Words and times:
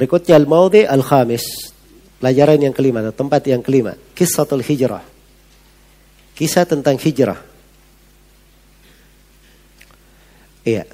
Berikutnya 0.00 0.36
al-maudhi 0.36 0.84
al-khamis. 0.84 1.72
Pelajaran 2.20 2.60
yang 2.68 2.74
kelima, 2.76 3.04
atau 3.04 3.12
tempat 3.12 3.44
yang 3.48 3.60
kelima. 3.60 3.92
Kisahul 4.16 4.64
hijrah. 4.64 5.04
Kisah 6.36 6.64
tentang 6.68 6.96
hijrah. 7.00 7.40
Iya. 10.66 10.84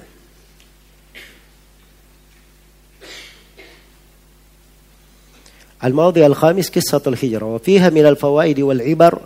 الموضع 5.84 6.26
الخامس 6.26 6.70
قصة 6.70 7.02
الهجرة 7.06 7.44
وفيها 7.44 7.90
من 7.90 8.06
الفوائد 8.06 8.60
والعبر 8.60 9.18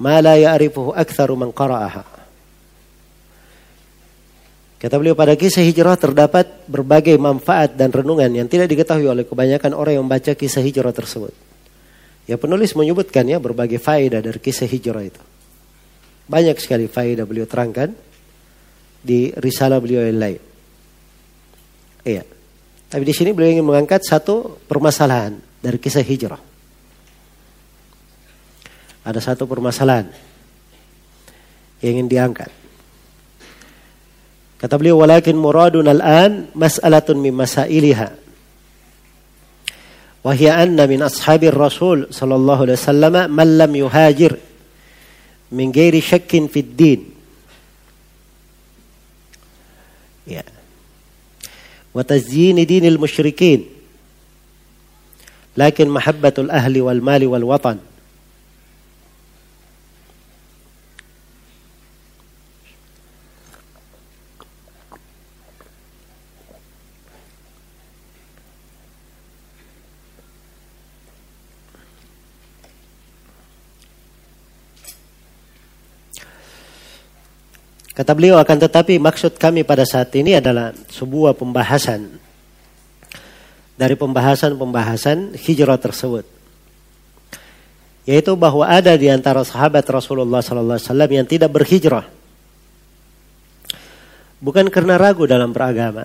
ما 0.00 0.20
لا 0.20 0.36
يعرفه 0.36 0.92
أكثر 0.96 1.34
من 1.34 1.50
قرأها 1.50 2.04
Kata 4.75 4.99
beliau 4.99 5.15
pada 5.15 5.39
kisah 5.39 5.63
hijrah 5.63 5.95
terdapat 5.95 6.67
berbagai 6.67 7.15
manfaat 7.15 7.79
dan 7.79 7.95
renungan 7.95 8.27
yang 8.27 8.47
tidak 8.51 8.67
diketahui 8.67 9.07
oleh 9.07 9.23
kebanyakan 9.23 9.71
orang 9.71 9.97
yang 9.97 10.03
membaca 10.03 10.35
kisah 10.35 10.59
hijrah 10.59 10.91
tersebut. 10.91 11.31
Ya 12.27 12.35
penulis 12.35 12.75
menyebutkan 12.75 13.23
ya 13.23 13.39
berbagai 13.39 13.79
faedah 13.79 14.19
dari 14.19 14.39
kisah 14.41 14.67
hijrah 14.67 15.05
itu. 15.07 15.21
Banyak 16.27 16.59
sekali 16.59 16.91
faedah 16.91 17.23
beliau 17.23 17.47
terangkan 17.47 17.95
di 18.99 19.31
risalah 19.37 19.79
beliau 19.79 20.03
yang 20.03 20.19
lain. 20.19 20.41
Iya. 22.03 22.23
Tapi 22.91 23.03
di 23.05 23.13
sini 23.15 23.31
beliau 23.31 23.55
ingin 23.55 23.65
mengangkat 23.65 24.03
satu 24.03 24.59
permasalahan 24.67 25.39
dari 25.63 25.77
kisah 25.79 26.03
hijrah. 26.03 26.41
Ada 29.05 29.21
satu 29.21 29.45
permasalahan 29.45 30.09
yang 31.79 32.01
ingin 32.01 32.09
diangkat. 32.09 32.64
Kata 34.55 34.79
beliau 34.79 35.03
walakin 35.03 35.35
muradun 35.35 35.85
al-an 35.91 36.47
mas'alatun 36.55 37.19
min 37.19 37.35
masailiha. 37.35 38.15
Wa 40.25 40.31
hiya 40.33 40.57
anna 40.63 40.89
min 40.89 41.05
ashabir 41.05 41.53
Rasul 41.53 42.09
sallallahu 42.09 42.65
alaihi 42.65 42.79
wasallam 42.81 43.15
man 43.29 43.49
lam 43.61 43.71
yuhajir 43.77 44.33
min 45.53 45.69
ghairi 45.69 46.01
syakkin 46.01 46.49
fid 46.49 46.73
din. 46.73 47.01
Ya. 50.25 50.41
Wa 51.93 52.01
tazyin 52.01 52.57
dinil 52.65 52.97
musyrikin. 52.97 53.69
Lakin 55.55 55.87
mahabbatul 55.87 56.49
ahli 56.49 56.81
wal 56.81 56.99
Kata 77.95 78.11
beliau 78.11 78.35
akan 78.35 78.57
tetapi 78.67 78.99
maksud 78.99 79.39
kami 79.39 79.63
pada 79.63 79.87
saat 79.87 80.11
ini 80.19 80.35
adalah 80.35 80.75
sebuah 80.91 81.31
pembahasan 81.31 82.19
dari 83.79 83.95
pembahasan-pembahasan 83.95 85.39
hijrah 85.39 85.79
tersebut. 85.79 86.27
Yaitu 88.03 88.35
bahwa 88.35 88.67
ada 88.67 88.99
di 88.99 89.07
antara 89.07 89.47
sahabat 89.47 89.87
Rasulullah 89.87 90.43
sallallahu 90.43 90.75
alaihi 90.75 90.87
wasallam 90.91 91.11
yang 91.15 91.25
tidak 91.27 91.49
berhijrah. 91.55 92.05
Bukan 94.43 94.67
karena 94.67 94.99
ragu 94.99 95.23
dalam 95.23 95.55
beragama 95.55 96.03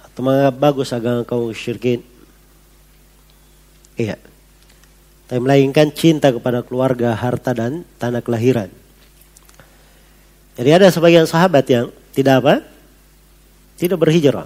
atau 0.00 0.20
menganggap 0.24 0.56
bagus 0.56 0.88
agama 0.96 1.22
kaum 1.28 1.52
syirikin. 1.52 2.00
Iya. 4.00 4.16
Tapi 5.28 5.38
melainkan 5.38 5.92
cinta 5.94 6.32
kepada 6.34 6.66
keluarga, 6.66 7.14
harta 7.14 7.54
dan 7.54 7.86
tanah 8.00 8.24
kelahiran. 8.24 8.72
Jadi 10.60 10.76
ada 10.76 10.92
sebagian 10.92 11.24
sahabat 11.24 11.64
yang 11.72 11.88
tidak 12.12 12.44
apa? 12.44 12.54
Tidak 13.80 13.96
berhijrah. 13.96 14.44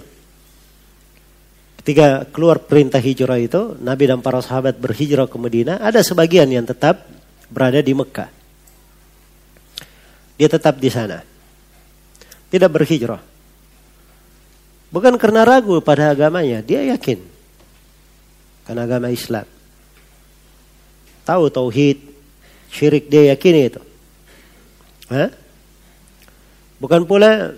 Ketika 1.83 2.23
keluar 2.31 2.63
perintah 2.63 3.03
hijrah 3.03 3.35
itu, 3.35 3.75
Nabi 3.83 4.07
dan 4.07 4.23
para 4.23 4.39
sahabat 4.39 4.79
berhijrah 4.79 5.27
ke 5.27 5.35
Madinah, 5.35 5.83
ada 5.83 5.99
sebagian 5.99 6.47
yang 6.47 6.63
tetap 6.63 7.03
berada 7.51 7.83
di 7.83 7.91
Mekah. 7.91 8.31
Dia 10.39 10.47
tetap 10.47 10.79
di 10.79 10.87
sana. 10.87 11.19
Tidak 12.47 12.71
berhijrah. 12.71 13.19
Bukan 14.95 15.19
karena 15.19 15.43
ragu 15.43 15.83
pada 15.83 16.15
agamanya, 16.15 16.63
dia 16.63 16.79
yakin. 16.95 17.19
Karena 18.63 18.87
agama 18.87 19.11
Islam. 19.11 19.43
Tahu 21.27 21.43
tauhid, 21.51 21.99
syirik 22.71 23.11
dia 23.11 23.35
yakin 23.35 23.55
itu. 23.67 23.81
Hah? 25.11 25.43
Bukan 26.85 27.01
pula 27.09 27.57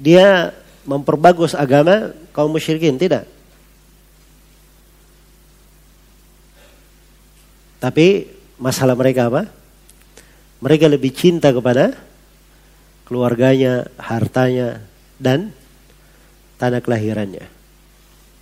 dia 0.00 0.56
memperbagus 0.88 1.52
agama 1.52 2.16
kaum 2.32 2.48
musyrikin, 2.48 2.96
tidak. 2.96 3.28
Tapi 7.84 8.32
masalah 8.56 8.96
mereka 8.96 9.28
apa? 9.28 9.44
Mereka 10.64 10.88
lebih 10.88 11.12
cinta 11.12 11.52
kepada 11.52 12.00
keluarganya, 13.04 13.84
hartanya, 14.00 14.80
dan 15.20 15.52
tanah 16.56 16.80
kelahirannya. 16.80 17.44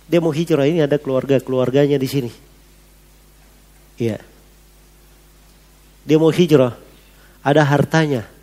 Dia 0.07 0.19
mau 0.23 0.31
hijrah 0.31 0.63
ini 0.63 0.79
ada 0.79 0.95
keluarga-keluarganya 0.95 1.99
di 1.99 2.07
sini. 2.07 2.31
Iya. 3.99 4.23
Dia 6.07 6.15
mau 6.15 6.31
hijrah, 6.31 6.71
ada 7.43 7.67
hartanya, 7.67 8.36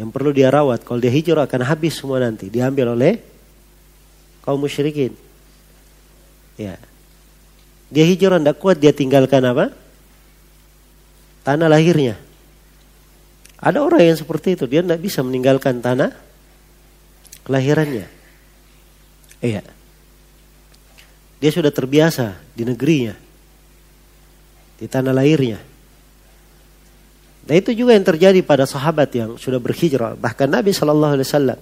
yang 0.00 0.08
perlu 0.08 0.32
dia 0.32 0.48
rawat. 0.48 0.80
Kalau 0.80 0.96
dia 0.96 1.12
hijrah 1.12 1.44
akan 1.44 1.60
habis 1.68 2.00
semua 2.00 2.24
nanti. 2.24 2.48
Diambil 2.48 2.96
oleh 2.96 3.20
kaum 4.40 4.56
musyrikin. 4.56 5.12
Ya. 6.56 6.80
Dia 7.92 8.08
hijrah 8.08 8.40
tidak 8.40 8.56
kuat 8.56 8.80
dia 8.80 8.96
tinggalkan 8.96 9.44
apa? 9.44 9.76
Tanah 11.44 11.68
lahirnya. 11.68 12.16
Ada 13.60 13.84
orang 13.84 14.00
yang 14.00 14.16
seperti 14.16 14.56
itu. 14.56 14.64
Dia 14.64 14.80
tidak 14.80 15.04
bisa 15.04 15.20
meninggalkan 15.20 15.84
tanah 15.84 16.16
kelahirannya. 17.44 18.08
Iya. 19.44 19.60
Dia 21.44 21.50
sudah 21.52 21.68
terbiasa 21.68 22.40
di 22.56 22.64
negerinya. 22.64 23.12
Di 24.80 24.88
tanah 24.88 25.12
lahirnya. 25.12 25.69
Nah 27.48 27.54
itu 27.56 27.72
juga 27.72 27.96
yang 27.96 28.04
terjadi 28.04 28.40
pada 28.44 28.68
sahabat 28.68 29.08
yang 29.16 29.40
sudah 29.40 29.56
berhijrah. 29.56 30.16
Bahkan 30.18 30.48
Nabi 30.48 30.76
Wasallam. 30.76 31.58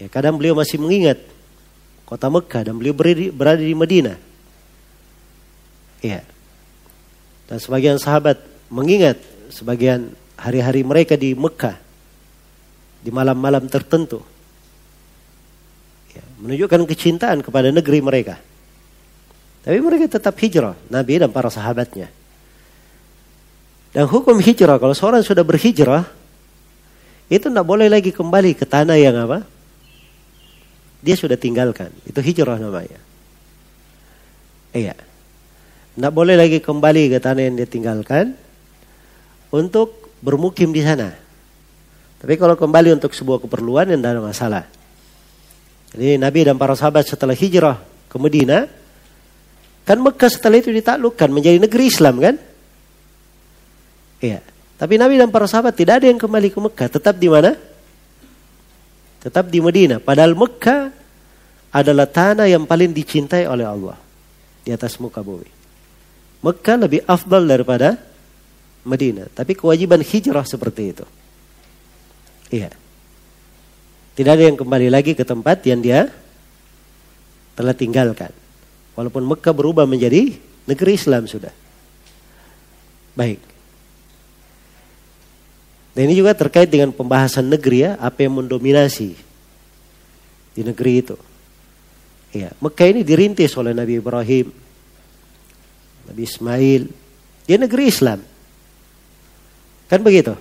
Ya, 0.00 0.06
kadang 0.10 0.40
beliau 0.40 0.58
masih 0.58 0.80
mengingat 0.80 1.22
kota 2.08 2.26
Mekah 2.28 2.62
dan 2.66 2.74
beliau 2.76 2.96
berada, 2.96 3.24
berada 3.30 3.62
di 3.62 3.76
Medina. 3.76 4.14
Ya. 6.02 6.20
Dan 7.46 7.58
sebagian 7.60 8.00
sahabat 8.00 8.40
mengingat 8.72 9.20
sebagian 9.52 10.12
hari-hari 10.34 10.82
mereka 10.82 11.14
di 11.14 11.36
Mekah 11.36 11.78
di 13.04 13.12
malam-malam 13.12 13.68
tertentu. 13.68 14.24
Ya, 16.16 16.24
menunjukkan 16.40 16.88
kecintaan 16.88 17.44
kepada 17.44 17.68
negeri 17.68 18.00
mereka. 18.00 18.40
Tapi 19.64 19.78
mereka 19.80 20.20
tetap 20.20 20.36
hijrah, 20.40 20.76
Nabi 20.92 21.20
dan 21.20 21.32
para 21.32 21.48
sahabatnya. 21.48 22.08
Dan 23.94 24.10
hukum 24.10 24.42
hijrah, 24.42 24.82
kalau 24.82 24.90
seorang 24.90 25.22
sudah 25.22 25.46
berhijrah, 25.46 26.02
itu 27.30 27.46
tidak 27.46 27.62
boleh 27.62 27.86
lagi 27.86 28.10
kembali 28.10 28.58
ke 28.58 28.66
tanah 28.66 28.98
yang 28.98 29.14
apa? 29.22 29.46
Dia 30.98 31.14
sudah 31.14 31.38
tinggalkan. 31.38 31.94
Itu 32.02 32.18
hijrah 32.18 32.58
namanya. 32.58 32.98
Iya. 34.74 34.98
Tidak 35.94 36.10
boleh 36.10 36.34
lagi 36.34 36.58
kembali 36.58 37.14
ke 37.14 37.18
tanah 37.22 37.42
yang 37.46 37.54
dia 37.54 37.70
tinggalkan 37.70 38.34
untuk 39.54 40.10
bermukim 40.18 40.74
di 40.74 40.82
sana. 40.82 41.14
Tapi 42.18 42.34
kalau 42.34 42.58
kembali 42.58 42.98
untuk 42.98 43.14
sebuah 43.14 43.38
keperluan 43.46 43.94
yang 43.94 44.02
tidak 44.02 44.12
ada 44.18 44.22
masalah. 44.24 44.64
Jadi 45.94 46.18
Nabi 46.18 46.40
dan 46.42 46.58
para 46.58 46.74
sahabat 46.74 47.06
setelah 47.06 47.38
hijrah 47.38 47.78
ke 48.10 48.16
Medina, 48.18 48.66
kan 49.86 50.02
Mekah 50.02 50.30
setelah 50.34 50.58
itu 50.58 50.74
ditaklukkan 50.74 51.30
menjadi 51.30 51.62
negeri 51.62 51.86
Islam 51.86 52.18
kan? 52.18 52.53
Iya. 54.24 54.40
Tapi 54.80 54.96
Nabi 54.96 55.20
dan 55.20 55.28
para 55.28 55.44
sahabat 55.44 55.76
tidak 55.76 56.00
ada 56.00 56.06
yang 56.08 56.16
kembali 56.16 56.48
ke 56.48 56.58
Mekah. 56.58 56.88
Tetap 56.88 57.20
di 57.20 57.28
mana? 57.28 57.52
Tetap 59.20 59.52
di 59.52 59.60
Medina. 59.60 60.00
Padahal 60.00 60.32
Mekah 60.32 60.88
adalah 61.68 62.08
tanah 62.08 62.48
yang 62.48 62.64
paling 62.64 62.96
dicintai 62.96 63.44
oleh 63.44 63.68
Allah. 63.68 64.00
Di 64.64 64.72
atas 64.72 64.96
muka 64.96 65.20
bumi. 65.20 65.46
Mekah 66.40 66.76
lebih 66.80 67.00
afdal 67.04 67.44
daripada 67.44 68.00
Medina. 68.88 69.28
Tapi 69.28 69.52
kewajiban 69.52 70.00
hijrah 70.00 70.44
seperti 70.48 70.82
itu. 70.96 71.04
Iya. 72.48 72.72
Tidak 74.16 74.32
ada 74.32 74.44
yang 74.48 74.56
kembali 74.56 74.88
lagi 74.88 75.12
ke 75.12 75.24
tempat 75.26 75.60
yang 75.68 75.84
dia 75.84 76.08
telah 77.52 77.76
tinggalkan. 77.76 78.32
Walaupun 78.96 79.26
Mekah 79.26 79.52
berubah 79.52 79.84
menjadi 79.84 80.32
negeri 80.64 80.96
Islam 80.96 81.28
sudah. 81.28 81.52
Baik. 83.14 83.53
Dan 85.94 86.10
ini 86.10 86.18
juga 86.18 86.34
terkait 86.34 86.66
dengan 86.66 86.90
pembahasan 86.90 87.46
negeri 87.46 87.86
ya, 87.86 87.92
apa 88.02 88.26
yang 88.26 88.42
mendominasi 88.42 89.14
di 90.54 90.62
negeri 90.66 91.06
itu. 91.06 91.16
Ya, 92.34 92.50
Mekah 92.58 92.90
ini 92.90 93.06
dirintis 93.06 93.54
oleh 93.54 93.70
Nabi 93.70 94.02
Ibrahim, 94.02 94.50
Nabi 96.10 96.22
Ismail. 96.26 96.82
Dia 97.46 97.56
negeri 97.62 97.84
Islam. 97.86 98.18
Kan 99.86 100.02
begitu? 100.02 100.34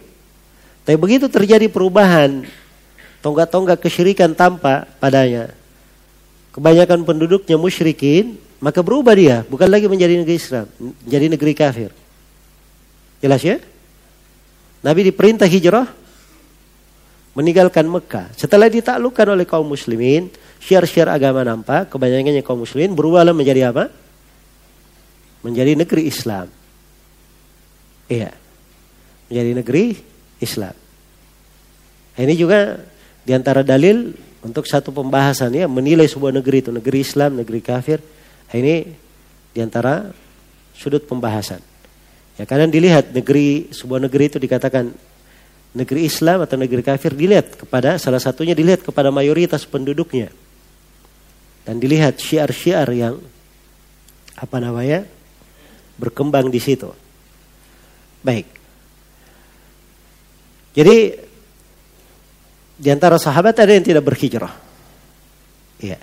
Tapi 0.89 0.97
begitu 0.97 1.29
terjadi 1.29 1.69
perubahan, 1.69 2.49
tonggak-tonggak 3.21 3.77
kesyirikan 3.77 4.33
tampak 4.33 4.89
padanya. 4.97 5.53
Kebanyakan 6.49 7.05
penduduknya 7.05 7.61
musyrikin, 7.61 8.41
maka 8.57 8.81
berubah 8.81 9.13
dia, 9.13 9.45
bukan 9.45 9.69
lagi 9.69 9.85
menjadi 9.85 10.17
negeri 10.17 10.37
Islam, 10.37 10.65
menjadi 11.05 11.25
negeri 11.29 11.53
kafir. 11.53 11.89
Jelas 13.21 13.41
ya? 13.45 13.61
Nabi 14.83 15.07
diperintah 15.07 15.47
hijrah 15.47 15.87
meninggalkan 17.33 17.87
Mekah. 17.89 18.29
Setelah 18.37 18.69
ditaklukkan 18.69 19.33
oleh 19.33 19.47
kaum 19.47 19.65
muslimin, 19.65 20.29
syiar-syiar 20.61 21.09
agama 21.09 21.41
nampak, 21.41 21.89
kebanyakannya 21.89 22.43
kaum 22.45 22.61
muslimin 22.61 22.93
berubahlah 22.93 23.33
menjadi 23.33 23.73
apa? 23.73 23.89
Menjadi 25.41 25.73
negeri 25.79 26.03
Islam. 26.07 26.47
Iya. 28.11 28.31
Menjadi 29.31 29.51
negeri 29.55 29.85
Islam. 30.43 30.75
Ini 32.13 32.33
juga 32.37 32.77
di 33.25 33.31
antara 33.33 33.65
dalil 33.65 34.13
untuk 34.45 34.67
satu 34.67 34.93
pembahasan 34.93 35.55
ya 35.55 35.65
menilai 35.65 36.05
sebuah 36.05 36.35
negeri 36.35 36.67
itu 36.67 36.69
negeri 36.69 36.99
Islam, 37.01 37.39
negeri 37.39 37.59
kafir. 37.63 37.97
Ini 38.53 38.75
di 39.49 39.59
antara 39.63 40.13
sudut 40.77 41.09
pembahasan. 41.09 41.72
Ya 42.33 42.49
kadang 42.49 42.73
dilihat 42.73 43.13
negeri 43.13 43.69
sebuah 43.69 44.01
negeri 44.09 44.25
itu 44.33 44.37
dikatakan 44.41 44.89
negeri 45.73 46.05
Islam 46.05 46.45
atau 46.45 46.57
negeri 46.57 46.81
kafir 46.81 47.13
dilihat 47.13 47.57
kepada 47.57 47.97
salah 48.01 48.21
satunya 48.21 48.53
dilihat 48.57 48.85
kepada 48.85 49.09
mayoritas 49.09 49.65
penduduknya 49.65 50.29
dan 51.65 51.77
dilihat 51.77 52.17
syiar-syiar 52.17 52.89
yang 52.93 53.17
apa 54.37 54.57
namanya 54.57 55.05
berkembang 55.97 56.49
di 56.49 56.57
situ. 56.57 56.89
Baik. 58.25 58.49
Jadi 60.73 60.97
di 62.73 62.89
antara 62.89 63.21
sahabat 63.21 63.61
ada 63.61 63.71
yang 63.71 63.85
tidak 63.85 64.03
berhijrah. 64.03 64.53
Iya. 65.77 66.01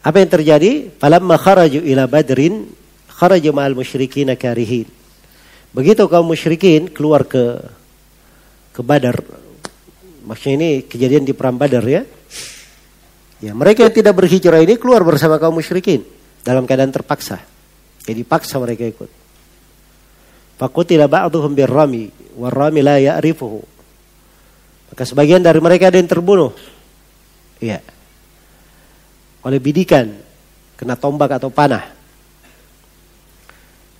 Apa 0.00 0.16
yang 0.20 0.30
terjadi? 0.32 0.72
Falamma 0.96 1.36
kharaju 1.40 1.80
ila 1.84 2.04
Badrin 2.08 2.68
kharaja 3.20 3.52
ma'al 3.52 3.76
musyrikin 3.76 4.32
karihin. 4.32 4.88
Begitu 5.76 6.08
kaum 6.08 6.24
musyrikin 6.24 6.88
keluar 6.88 7.28
ke 7.28 7.60
ke 8.72 8.80
Badar. 8.80 9.20
Maksudnya 10.24 10.56
ini 10.56 10.70
kejadian 10.88 11.28
di 11.28 11.36
perang 11.36 11.60
Badar 11.60 11.84
ya. 11.84 12.08
Ya, 13.40 13.52
mereka 13.52 13.84
yang 13.84 13.92
tidak 13.92 14.16
berhijrah 14.16 14.60
ini 14.64 14.80
keluar 14.80 15.04
bersama 15.04 15.36
kaum 15.36 15.60
musyrikin 15.60 16.00
dalam 16.40 16.64
keadaan 16.64 16.92
terpaksa. 16.92 17.44
Jadi 18.08 18.24
paksa 18.24 18.56
mereka 18.56 18.88
ikut. 18.88 19.10
Faqutila 20.56 21.08
ba'duhum 21.08 21.52
birrami 21.52 22.08
warrami 22.36 22.80
la 22.80 22.96
ya'rifuhu. 23.00 23.60
Maka 24.92 25.02
sebagian 25.04 25.44
dari 25.44 25.60
mereka 25.60 25.92
ada 25.92 26.00
yang 26.00 26.08
terbunuh. 26.08 26.52
Ya. 27.60 27.84
Oleh 29.44 29.60
bidikan 29.60 30.08
kena 30.76 30.96
tombak 30.96 31.36
atau 31.36 31.48
panah. 31.52 31.99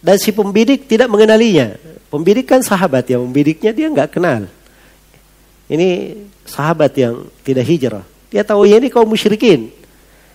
Dan 0.00 0.16
si 0.16 0.32
pembidik 0.32 0.88
tidak 0.88 1.12
mengenalinya. 1.12 1.76
Pembidik 2.08 2.48
kan 2.48 2.64
sahabat 2.64 3.06
yang 3.06 3.22
membidiknya 3.22 3.70
dia 3.70 3.86
nggak 3.92 4.16
kenal. 4.16 4.48
Ini 5.70 6.18
sahabat 6.48 6.92
yang 6.98 7.30
tidak 7.46 7.64
hijrah. 7.68 8.04
Dia 8.32 8.42
tahu 8.42 8.66
ya 8.66 8.80
ini 8.80 8.90
kaum 8.90 9.06
musyrikin. 9.06 9.70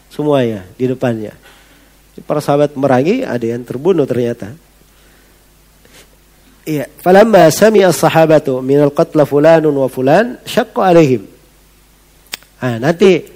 Semuanya 0.07 0.63
di 0.79 0.87
depannya. 0.87 1.35
Para 2.23 2.39
sahabat 2.39 2.71
merangi 2.79 3.27
ada 3.27 3.43
yang 3.43 3.67
terbunuh 3.67 4.07
ternyata. 4.07 4.55
Iya, 6.65 6.89
falamma 7.03 7.51
sami'a 7.51 7.91
sahabatu 7.91 8.63
min 8.63 8.79
al-qatla 8.81 9.27
fulanun 9.27 9.75
wa 9.75 9.91
fulan 9.91 10.39
syaqqa 10.47 10.81
alaihim. 10.81 11.27
Ah, 12.57 12.79
nanti 12.79 13.34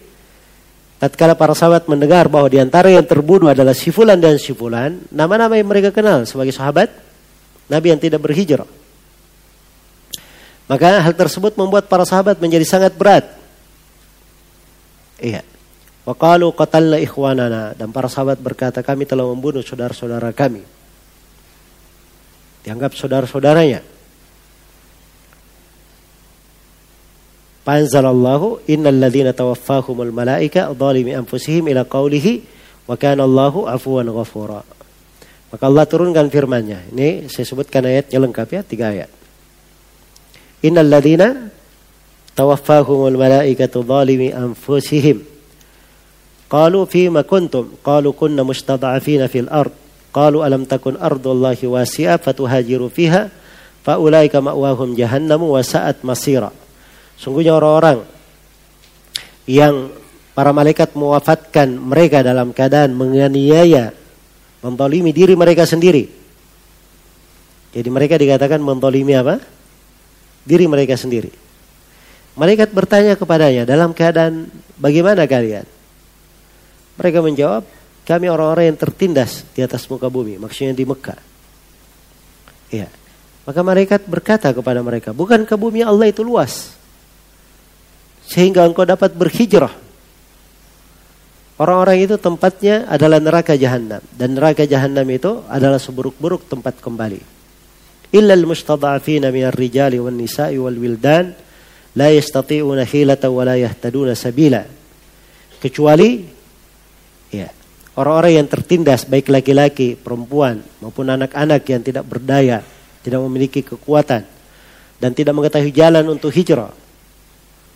Tatkala 1.00 1.31
para 1.31 1.56
sahabat 1.56 1.88
mendengar 1.88 2.28
bahwa 2.28 2.51
di 2.51 2.60
antara 2.60 2.92
yang 2.92 3.07
terbunuh 3.07 3.48
adalah 3.48 3.72
si 3.72 3.88
fulan 3.88 4.19
dan 4.19 4.36
si 4.36 4.51
fulan, 4.51 5.00
nama-nama 5.16 5.56
yang 5.56 5.72
mereka 5.72 5.96
kenal 5.96 6.28
sebagai 6.28 6.51
sahabat 6.51 6.92
Nabi 7.72 7.96
yang 7.96 8.01
tidak 8.04 8.19
berhijrah. 8.19 8.68
Maka 10.68 11.00
hal 11.00 11.16
tersebut 11.16 11.56
membuat 11.56 11.88
para 11.88 12.04
sahabat 12.04 12.38
menjadi 12.44 12.68
sangat 12.68 12.94
berat. 13.00 13.31
Iya. 15.24 15.42
Waqalu 16.04 16.51
qatalna 16.51 17.00
ikhwanana 17.00 17.78
dan 17.80 17.96
para 17.96 18.12
sahabat 18.12 18.36
berkata 18.44 18.84
kami 18.84 19.07
telah 19.07 19.24
membunuh 19.24 19.63
saudara-saudara 19.63 20.36
kami. 20.36 20.68
Dianggap 22.68 22.92
saudara-saudaranya. 22.92 23.99
Fanzalallahu 27.68 28.66
innal 28.72 28.98
ladzina 28.98 29.36
tawaffahumul 29.36 30.16
malaika 30.16 30.72
zalimi 30.74 31.14
anfusihim 31.14 31.68
ila 31.70 31.86
qawlihi 31.86 32.42
wa 32.90 32.96
kana 32.98 33.28
Allahu 33.28 33.70
afuwan 33.70 34.10
ghafura. 34.10 34.64
Maka 35.50 35.64
Allah 35.66 35.86
turunkan 35.86 36.30
firman-Nya. 36.30 36.94
Ini 36.94 37.30
saya 37.30 37.46
sebutkan 37.46 37.86
ayatnya 37.86 38.22
lengkap 38.22 38.48
ya, 38.54 38.62
tiga 38.62 38.94
ayat. 38.94 39.10
Innal 40.62 40.90
ladzina 40.90 41.50
tawaffahumul 42.38 43.18
malaikatu 43.18 43.82
zalimi 43.82 44.30
anfusihim. 44.30 45.26
Qalu 46.50 46.80
fima 46.90 47.22
kuntum? 47.22 47.78
Qalu 47.86 48.14
kunna 48.18 48.42
mustada'afina 48.42 49.30
fil 49.30 49.50
ard. 49.54 49.74
Qalu 50.10 50.42
alam 50.42 50.66
takun 50.66 50.98
ardullahi 50.98 51.66
wasi'a 51.70 52.18
fatuhajiru 52.18 52.89
fiha. 52.89 53.30
Faulaika 53.86 54.42
ma'wahum 54.42 54.98
jahannamu 54.98 55.54
wa 55.54 55.62
sa'at 55.62 56.01
masira. 56.01 56.50
Sungguhnya 57.20 57.52
orang-orang 57.52 58.08
yang 59.44 59.92
para 60.32 60.56
malaikat 60.56 60.96
mewafatkan 60.96 61.68
mereka 61.76 62.24
dalam 62.24 62.56
keadaan 62.56 62.96
menganiaya, 62.96 63.92
mendolimi 64.64 65.12
diri 65.12 65.36
mereka 65.36 65.68
sendiri. 65.68 66.08
Jadi 67.76 67.90
mereka 67.92 68.16
dikatakan 68.16 68.64
mendolimi 68.64 69.20
apa? 69.20 69.36
Diri 70.48 70.64
mereka 70.72 70.96
sendiri. 70.96 71.28
Malaikat 72.40 72.72
bertanya 72.72 73.20
kepadanya 73.20 73.68
dalam 73.68 73.92
keadaan 73.92 74.48
bagaimana 74.80 75.28
kalian? 75.28 75.68
Mereka 76.96 77.20
menjawab, 77.20 77.68
kami 78.08 78.32
orang-orang 78.32 78.72
yang 78.72 78.80
tertindas 78.80 79.44
di 79.52 79.60
atas 79.60 79.84
muka 79.92 80.08
bumi, 80.08 80.40
maksudnya 80.40 80.72
di 80.72 80.88
Mekah. 80.88 81.20
Ya. 82.72 82.88
Maka 83.44 83.60
malaikat 83.60 84.08
berkata 84.08 84.56
kepada 84.56 84.80
mereka, 84.80 85.12
bukan 85.12 85.44
ke 85.44 85.60
bumi 85.60 85.84
Allah 85.84 86.08
itu 86.08 86.24
luas? 86.24 86.78
Sehingga 88.29 88.62
engkau 88.69 88.86
dapat 88.86 89.17
berhijrah. 89.17 89.74
Orang-orang 91.59 92.07
itu 92.07 92.15
tempatnya 92.15 92.88
adalah 92.88 93.19
neraka 93.19 93.57
jahanam 93.57 94.00
dan 94.15 94.29
neraka 94.31 94.63
jahanam 94.63 95.03
itu 95.12 95.43
adalah 95.50 95.81
seburuk-buruk 95.81 96.48
tempat 96.48 96.77
kembali. 96.79 97.19
Illa 98.15 98.31
al-mustada'afina 98.38 99.33
min 99.33 99.43
ar-rijali 99.50 100.00
wan 100.00 100.15
nisa'i 100.15 100.55
wal 100.55 100.77
wildan 100.77 101.36
la 102.00 102.07
yastati'una 102.15 102.88
hilata 102.88 103.27
wa 103.27 103.43
la 103.43 103.59
yahtaduna 103.59 104.15
sabila. 104.15 104.63
Kecuali 105.59 106.24
ya, 107.33 107.51
orang-orang 108.00 108.39
yang 108.39 108.48
tertindas 108.48 109.03
baik 109.03 109.27
laki-laki, 109.27 110.00
perempuan 110.00 110.63
maupun 110.79 111.12
anak-anak 111.12 111.67
yang 111.67 111.83
tidak 111.83 112.07
berdaya, 112.07 112.63
tidak 113.03 113.19
memiliki 113.19 113.67
kekuatan 113.67 114.24
dan 114.95 115.12
tidak 115.12 115.36
mengetahui 115.36 115.75
jalan 115.75 116.07
untuk 116.07 116.31
hijrah 116.31 116.71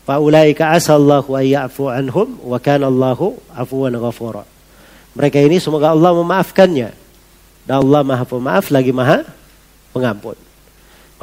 Faulaika 0.04 0.76
asallahu 0.76 1.32
ayya'fu 1.32 1.88
anhum 1.88 2.36
wa 2.44 2.60
kana 2.60 2.92
Allahu 2.92 3.40
afuwan 3.56 3.96
ghafura. 3.96 4.44
Mereka 5.16 5.40
ini 5.40 5.64
semoga 5.64 5.96
Allah 5.96 6.12
memaafkannya. 6.12 6.92
Dan 7.64 7.76
Allah 7.80 8.04
Maha 8.04 8.28
Pemaaf 8.28 8.68
lagi 8.76 8.92
Maha 8.92 9.24
Pengampun. 9.96 10.36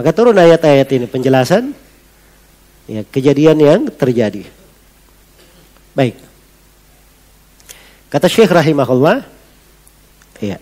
Maka 0.01 0.17
turun 0.17 0.33
ayat-ayat 0.33 0.89
ini 0.97 1.05
penjelasan 1.05 1.77
ya, 2.89 3.05
kejadian 3.05 3.61
yang 3.61 3.81
terjadi. 3.93 4.49
Baik. 5.93 6.17
Kata 8.09 8.27
Syekh 8.27 8.49
rahimahullah, 8.49 9.23
ya. 10.41 10.57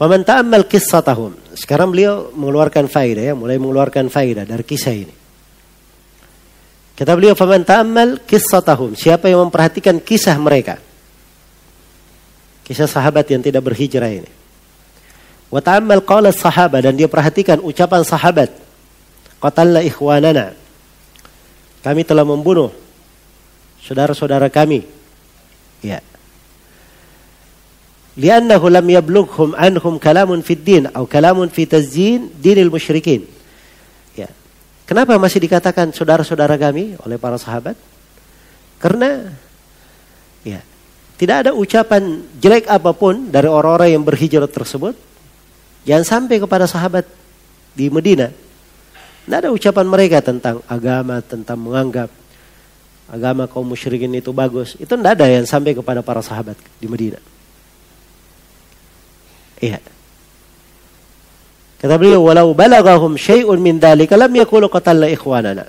Waman 0.00 0.24
ta'ammal 0.24 0.64
tahun. 0.64 1.36
Sekarang 1.52 1.92
beliau 1.92 2.32
mengeluarkan 2.32 2.88
faedah 2.88 3.24
ya, 3.28 3.34
mulai 3.36 3.60
mengeluarkan 3.60 4.08
faedah 4.08 4.48
dari 4.48 4.64
kisah 4.64 4.96
ini. 4.96 5.19
Kata 7.00 7.16
beliau, 7.16 7.32
"Faman 7.32 7.64
ta'ammal 7.64 8.20
tahun. 8.28 8.92
Siapa 8.92 9.32
yang 9.32 9.48
memperhatikan 9.48 9.96
kisah 10.04 10.36
mereka? 10.36 10.76
Kisah 12.60 12.84
sahabat 12.84 13.24
yang 13.32 13.40
tidak 13.40 13.64
berhijrah 13.64 14.12
ini. 14.12 14.28
Wa 15.48 15.64
ta'ammal 15.64 16.04
qala 16.04 16.28
sahabat 16.28 16.84
dan 16.84 17.00
dia 17.00 17.08
perhatikan 17.08 17.56
ucapan 17.64 18.04
sahabat. 18.04 18.52
Qatalna 19.40 19.80
ikhwanana. 19.80 20.52
Kami 21.80 22.04
telah 22.04 22.28
membunuh 22.28 22.68
saudara-saudara 23.80 24.52
kami. 24.52 24.84
Ya. 25.80 26.04
Liannahu 28.20 28.68
lam 28.68 28.84
yablughum 28.84 29.56
anhum 29.56 29.96
kalamun 29.96 30.44
fid 30.44 30.60
din 30.60 30.84
atau 30.84 31.08
kalamun 31.08 31.48
fi 31.48 31.64
tazyin 31.64 32.28
dinil 32.36 32.68
musyrikin. 32.68 33.39
Kenapa 34.90 35.14
masih 35.22 35.38
dikatakan 35.38 35.94
saudara-saudara 35.94 36.58
kami 36.58 36.98
oleh 37.06 37.14
para 37.14 37.38
sahabat? 37.38 37.78
Karena 38.82 39.30
ya, 40.42 40.58
tidak 41.14 41.46
ada 41.46 41.50
ucapan 41.54 42.26
jelek 42.42 42.66
apa 42.66 42.90
pun 42.90 43.30
dari 43.30 43.46
orang-orang 43.46 43.94
yang 43.94 44.02
berhijrah 44.02 44.50
tersebut 44.50 44.98
yang 45.86 46.02
sampai 46.02 46.42
kepada 46.42 46.66
sahabat 46.66 47.06
di 47.70 47.86
Medina. 47.86 48.34
Tidak 48.34 49.38
ada 49.38 49.54
ucapan 49.54 49.86
mereka 49.86 50.26
tentang 50.26 50.58
agama, 50.66 51.22
tentang 51.22 51.62
menganggap 51.62 52.10
agama 53.06 53.46
kaum 53.46 53.70
musyrikin 53.70 54.10
itu 54.18 54.34
bagus. 54.34 54.74
Itu 54.74 54.98
tidak 54.98 55.22
ada 55.22 55.30
yang 55.30 55.46
sampai 55.46 55.70
kepada 55.70 56.02
para 56.02 56.18
sahabat 56.18 56.58
di 56.82 56.90
Medina. 56.90 57.22
Iya. 59.62 59.99
Kata 61.80 61.96
beliau, 61.96 62.28
walau 62.28 62.52
balagahum 62.52 63.16
syai'un 63.16 63.56
min 63.56 63.80
dhalika 63.80 64.12
lam 64.20 64.28
yakulu 64.36 64.68
qatalna 64.68 65.08
ikhwanana. 65.08 65.64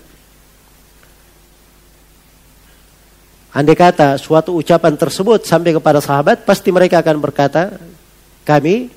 Andai 3.56 3.76
kata 3.76 4.20
suatu 4.20 4.60
ucapan 4.60 4.96
tersebut 5.00 5.48
sampai 5.48 5.72
kepada 5.76 6.04
sahabat, 6.04 6.44
pasti 6.44 6.68
mereka 6.72 7.00
akan 7.00 7.16
berkata, 7.20 7.80
kami, 8.44 8.92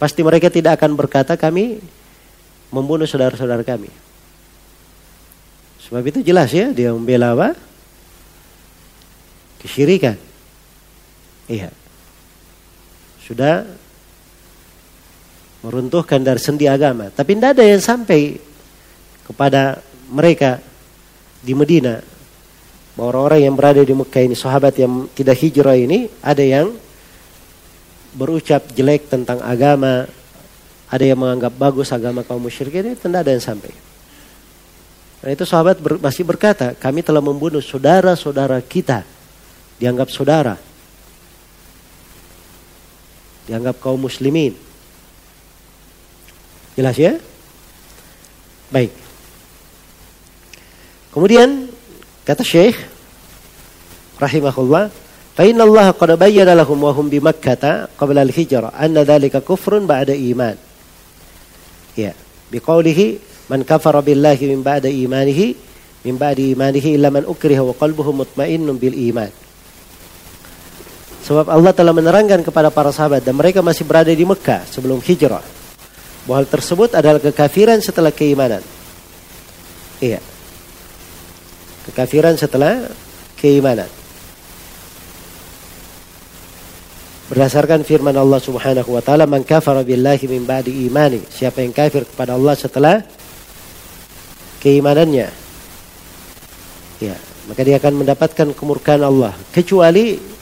pasti 0.00 0.24
mereka 0.24 0.48
tidak 0.48 0.80
akan 0.80 0.96
berkata 0.96 1.36
kami 1.36 1.84
membunuh 2.72 3.04
saudara-saudara 3.04 3.64
kami. 3.64 3.92
Sebab 5.84 6.00
itu 6.00 6.24
jelas 6.24 6.48
ya, 6.48 6.72
dia 6.72 6.96
membela 6.96 7.36
apa? 7.36 7.52
Kesyirikan. 9.60 10.16
Iya. 11.44 11.68
Sudah 13.24 13.68
meruntuhkan 15.64 16.20
dari 16.20 16.36
sendi 16.36 16.68
agama. 16.68 17.08
Tapi 17.08 17.32
tidak 17.32 17.56
ada 17.56 17.64
yang 17.64 17.80
sampai 17.80 18.36
kepada 19.24 19.80
mereka 20.12 20.60
di 21.40 21.56
Medina. 21.56 22.04
Orang-orang 22.94 23.48
yang 23.48 23.56
berada 23.56 23.80
di 23.80 23.96
Mekah 23.96 24.22
ini, 24.22 24.36
sahabat 24.36 24.76
yang 24.78 25.08
tidak 25.16 25.40
hijrah 25.40 25.74
ini, 25.74 26.06
ada 26.22 26.44
yang 26.44 26.70
berucap 28.14 28.70
jelek 28.70 29.10
tentang 29.10 29.42
agama, 29.42 30.06
ada 30.86 31.02
yang 31.02 31.18
menganggap 31.18 31.50
bagus 31.58 31.90
agama 31.90 32.22
kaum 32.22 32.38
musyrik 32.38 32.78
ini, 32.78 32.94
tidak 32.94 33.26
ada 33.26 33.34
yang 33.34 33.42
sampai. 33.42 33.74
Nah 35.24 35.30
itu 35.32 35.42
sahabat 35.42 35.82
ber, 35.82 35.98
masih 35.98 36.22
berkata, 36.22 36.76
kami 36.78 37.02
telah 37.02 37.18
membunuh 37.18 37.58
saudara-saudara 37.58 38.60
kita, 38.62 39.02
dianggap 39.80 40.12
saudara, 40.14 40.54
dianggap 43.50 43.82
kaum 43.82 43.98
muslimin. 43.98 44.63
Jelas 46.74 46.98
ya? 46.98 47.14
Baik. 48.74 48.90
Kemudian 51.14 51.70
kata 52.26 52.42
Syekh 52.42 52.74
rahimahullah, 54.18 54.90
"Fa 55.38 55.42
inna 55.46 55.62
Allah 55.62 55.94
qad 55.94 56.10
bayyana 56.18 56.58
lahum 56.58 56.82
wa 56.82 56.90
hum 56.90 57.06
bi 57.06 57.22
Makkah 57.22 57.86
qabla 57.94 58.26
al-hijrah 58.26 58.74
anna 58.74 59.06
dhalika 59.06 59.38
kufrun 59.38 59.86
ba'da 59.86 60.10
iman." 60.10 60.58
Ya, 61.94 62.18
biqaulihi 62.50 63.22
man 63.46 63.62
kafara 63.62 64.02
billahi 64.02 64.50
min 64.50 64.66
ba'da 64.66 64.90
imanihi 64.90 65.54
min 66.02 66.18
ba'di 66.18 66.50
imanihi 66.58 66.98
illa 66.98 67.14
man 67.14 67.22
ukriha 67.22 67.62
wa 67.62 67.78
qalbuhu 67.78 68.10
mutmainnun 68.10 68.74
bil 68.74 68.98
iman. 69.14 69.30
Sebab 71.24 71.46
Allah 71.46 71.70
telah 71.70 71.94
menerangkan 71.94 72.42
kepada 72.42 72.74
para 72.74 72.90
sahabat 72.90 73.22
dan 73.22 73.38
mereka 73.38 73.62
masih 73.62 73.86
berada 73.86 74.10
di 74.10 74.26
Mekah 74.26 74.66
sebelum 74.68 74.98
hijrah 74.98 75.63
bahwa 76.24 76.40
hal 76.40 76.48
tersebut 76.48 76.90
adalah 76.96 77.20
kekafiran 77.20 77.78
setelah 77.80 78.12
keimanan. 78.12 78.64
Iya. 80.00 80.20
Kekafiran 81.88 82.34
setelah 82.40 82.88
keimanan. 83.36 83.88
Berdasarkan 87.28 87.84
firman 87.88 88.16
Allah 88.16 88.40
Subhanahu 88.40 88.92
wa 88.92 89.00
taala, 89.00 89.24
"Man 89.24 89.44
kafara 89.44 89.80
billahi 89.80 90.28
min 90.28 90.44
ba'di 90.44 90.88
imani." 90.88 91.24
Siapa 91.28 91.64
yang 91.64 91.72
kafir 91.72 92.04
kepada 92.04 92.36
Allah 92.36 92.52
setelah 92.52 93.00
keimanannya. 94.60 95.28
Ya, 97.00 97.16
maka 97.48 97.60
dia 97.64 97.76
akan 97.80 98.04
mendapatkan 98.04 98.48
kemurkaan 98.52 99.04
Allah 99.04 99.32
kecuali 99.52 100.33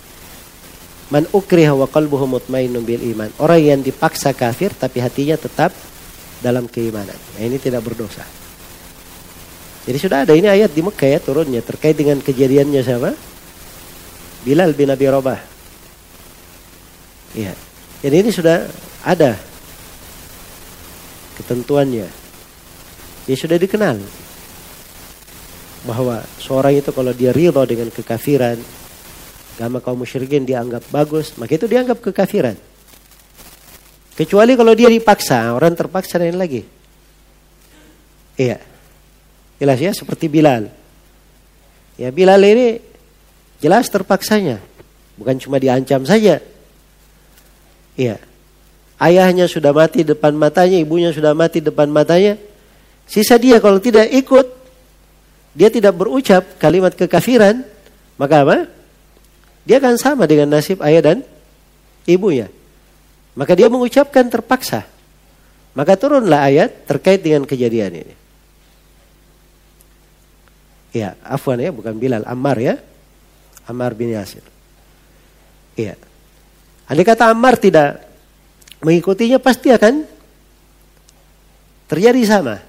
Man 1.13 1.29
ukriha 1.29 1.77
wa 1.77 1.85
qalbuhu 1.85 2.25
mutmainnun 2.25 2.89
bil 2.89 3.05
iman. 3.13 3.29
Orang 3.37 3.61
yang 3.61 3.81
dipaksa 3.85 4.33
kafir 4.33 4.73
tapi 4.73 5.05
hatinya 5.05 5.37
tetap 5.37 5.77
dalam 6.41 6.65
keimanan. 6.65 7.13
Nah, 7.37 7.43
ini 7.45 7.61
tidak 7.61 7.85
berdosa. 7.85 8.25
Jadi 9.85 9.99
sudah 10.01 10.25
ada 10.25 10.33
ini 10.33 10.49
ayat 10.49 10.73
di 10.73 10.81
Mekah 10.81 11.11
ya 11.13 11.21
turunnya 11.21 11.61
terkait 11.61 12.01
dengan 12.01 12.17
kejadiannya 12.17 12.81
siapa? 12.81 13.13
Bilal 14.41 14.73
bin 14.73 14.89
Abi 14.89 15.05
Rabah. 15.05 15.41
Iya. 17.37 17.53
Jadi 18.01 18.17
ini 18.17 18.31
sudah 18.33 18.65
ada 19.05 19.37
ketentuannya. 21.37 22.09
Ya 23.29 23.37
sudah 23.37 23.61
dikenal 23.61 24.01
bahwa 25.83 26.23
seorang 26.39 26.79
itu 26.79 26.91
kalau 26.95 27.11
dia 27.15 27.35
ridho 27.35 27.63
dengan 27.67 27.91
kekafiran, 27.91 28.59
agama 29.53 29.85
kaum 29.85 30.01
musyrikin 30.01 30.49
dianggap 30.49 30.89
bagus, 30.89 31.37
maka 31.37 31.55
itu 31.55 31.69
dianggap 31.69 32.01
kekafiran. 32.01 32.57
Kecuali 34.13 34.53
kalau 34.57 34.73
dia 34.77 34.93
dipaksa, 34.93 35.53
orang 35.57 35.73
terpaksa 35.73 36.21
dan 36.21 36.37
lagi. 36.37 36.65
Iya. 38.37 38.61
Jelas 39.61 39.79
ya 39.79 39.93
seperti 39.95 40.27
Bilal. 40.29 40.69
Ya 41.97 42.09
Bilal 42.13 42.43
ini 42.45 42.81
jelas 43.61 43.89
terpaksanya. 43.89 44.61
Bukan 45.17 45.39
cuma 45.41 45.57
diancam 45.61 46.03
saja. 46.05 46.41
Iya. 47.97 48.17
Ayahnya 49.01 49.49
sudah 49.49 49.75
mati 49.75 50.07
depan 50.07 50.33
matanya, 50.37 50.79
ibunya 50.79 51.11
sudah 51.11 51.35
mati 51.35 51.59
depan 51.59 51.91
matanya. 51.91 52.39
Sisa 53.09 53.37
dia 53.37 53.59
kalau 53.59 53.83
tidak 53.83 54.09
ikut, 54.09 54.47
dia 55.53 55.69
tidak 55.69 55.93
berucap 55.99 56.57
kalimat 56.57 56.95
kekafiran, 56.95 57.67
maka 58.17 58.47
apa? 58.47 58.57
Dia 59.63 59.79
akan 59.79 59.95
sama 59.99 60.27
dengan 60.27 60.51
nasib 60.59 60.83
ayah 60.83 61.03
dan 61.13 61.19
ibunya. 62.07 62.51
Maka 63.39 63.55
dia 63.55 63.71
mengucapkan 63.71 64.27
terpaksa. 64.29 64.85
Maka 65.73 65.97
turunlah 65.97 66.53
ayat 66.53 66.85
terkait 66.85 67.25
dengan 67.25 67.49
kejadian 67.49 68.05
ini. 68.05 68.15
Ya, 70.93 71.17
afwan 71.25 71.57
ya, 71.57 71.73
bukan 71.73 71.97
Bilal, 71.97 72.29
Ammar 72.29 72.61
ya. 72.61 72.77
Ammar 73.65 73.97
bin 73.97 74.13
Yasir. 74.13 74.45
Iya. 75.73 75.97
Andai 76.85 77.09
kata 77.09 77.33
Ammar 77.33 77.57
tidak 77.57 78.05
mengikutinya 78.85 79.41
pasti 79.41 79.73
akan 79.73 80.05
terjadi 81.89 82.21
sama. 82.29 82.61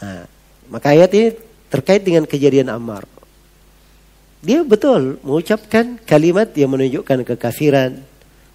Nah, 0.00 0.24
maka 0.72 0.96
ayat 0.96 1.12
ini 1.12 1.36
terkait 1.68 2.00
dengan 2.00 2.24
kejadian 2.24 2.72
Ammar. 2.72 3.04
Dia 4.40 4.64
betul 4.64 5.20
mengucapkan 5.20 6.00
kalimat 6.08 6.48
yang 6.56 6.72
menunjukkan 6.72 7.28
kekafiran, 7.28 8.00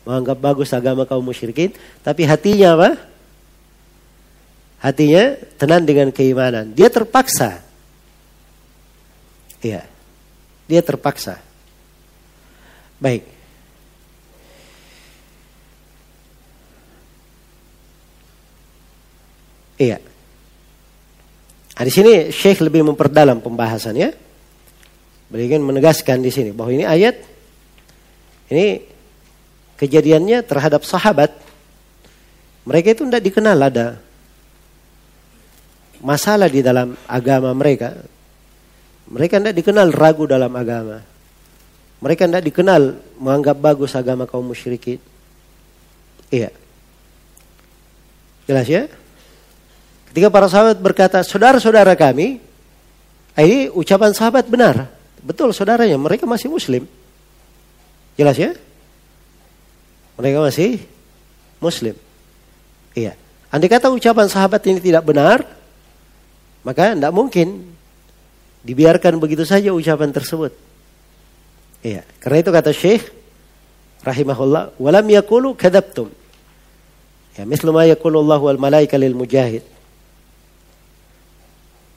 menganggap 0.01 0.37
bagus 0.41 0.73
agama 0.73 1.05
kaum 1.05 1.21
musyrikin, 1.21 1.73
tapi 2.01 2.25
hatinya 2.25 2.73
apa? 2.73 2.89
Hatinya 4.81 5.37
tenang 5.61 5.85
dengan 5.85 6.09
keimanan. 6.09 6.73
Dia 6.73 6.89
terpaksa. 6.89 7.61
Iya. 9.61 9.85
Dia 10.65 10.81
terpaksa. 10.81 11.41
Baik. 12.97 13.25
Iya. 19.77 19.97
Nah, 21.75 21.83
di 21.83 21.91
sini 21.91 22.13
Syekh 22.31 22.63
lebih 22.63 22.81
memperdalam 22.87 23.43
pembahasannya. 23.43 24.24
Beliau 25.29 25.57
ingin 25.57 25.63
menegaskan 25.65 26.21
di 26.21 26.29
sini 26.29 26.53
bahwa 26.53 26.71
ini 26.73 26.85
ayat 26.85 27.17
ini 28.53 28.85
kejadiannya 29.81 30.45
terhadap 30.45 30.85
sahabat. 30.85 31.33
Mereka 32.65 32.97
itu 32.97 33.05
tidak 33.05 33.23
dikenal 33.25 33.57
ada 33.61 33.87
masalah 36.01 36.49
di 36.49 36.61
dalam 36.61 36.93
agama 37.09 37.53
mereka. 37.57 37.93
Mereka 39.05 39.37
tidak 39.41 39.55
dikenal 39.57 39.93
ragu 39.93 40.25
dalam 40.25 40.49
agama. 40.53 41.01
Mereka 42.01 42.25
tidak 42.29 42.45
dikenal 42.45 42.81
menganggap 43.21 43.57
bagus 43.57 43.93
agama 43.93 44.25
kaum 44.25 44.45
musyrikin. 44.45 44.97
Iya. 46.33 46.49
Jelas 48.45 48.65
ya? 48.69 48.85
Ketika 50.09 50.29
para 50.29 50.49
sahabat 50.49 50.77
berkata, 50.81 51.21
saudara-saudara 51.21 51.93
kami, 51.97 52.41
ini 53.37 53.57
ucapan 53.73 54.13
sahabat 54.13 54.45
benar. 54.49 54.89
Betul 55.25 55.57
saudaranya, 55.57 55.97
mereka 55.97 56.29
masih 56.29 56.53
muslim. 56.53 56.85
Jelas 58.13 58.37
ya? 58.37 58.53
Mereka 60.21 60.37
masih 60.37 60.85
muslim. 61.57 61.97
Iya. 62.93 63.17
Andai 63.49 63.67
kata 63.67 63.89
ucapan 63.89 64.29
sahabat 64.29 64.61
ini 64.69 64.77
tidak 64.77 65.01
benar, 65.01 65.41
maka 66.61 66.93
tidak 66.93 67.09
mungkin 67.09 67.73
dibiarkan 68.61 69.17
begitu 69.17 69.41
saja 69.49 69.73
ucapan 69.73 70.13
tersebut. 70.13 70.53
Iya. 71.81 72.05
Karena 72.21 72.37
itu 72.45 72.51
kata 72.53 72.69
Syekh 72.69 73.09
rahimahullah, 74.05 74.77
walam 74.77 75.07
yakulu 75.09 75.57
kadabtum. 75.57 76.13
Ya, 77.35 77.43
mislu 77.43 77.73
yakulu 77.73 78.21
Allah 78.21 78.39
wal 78.39 78.61
malaika 78.61 78.95
lil 78.95 79.17
mujahid. 79.17 79.65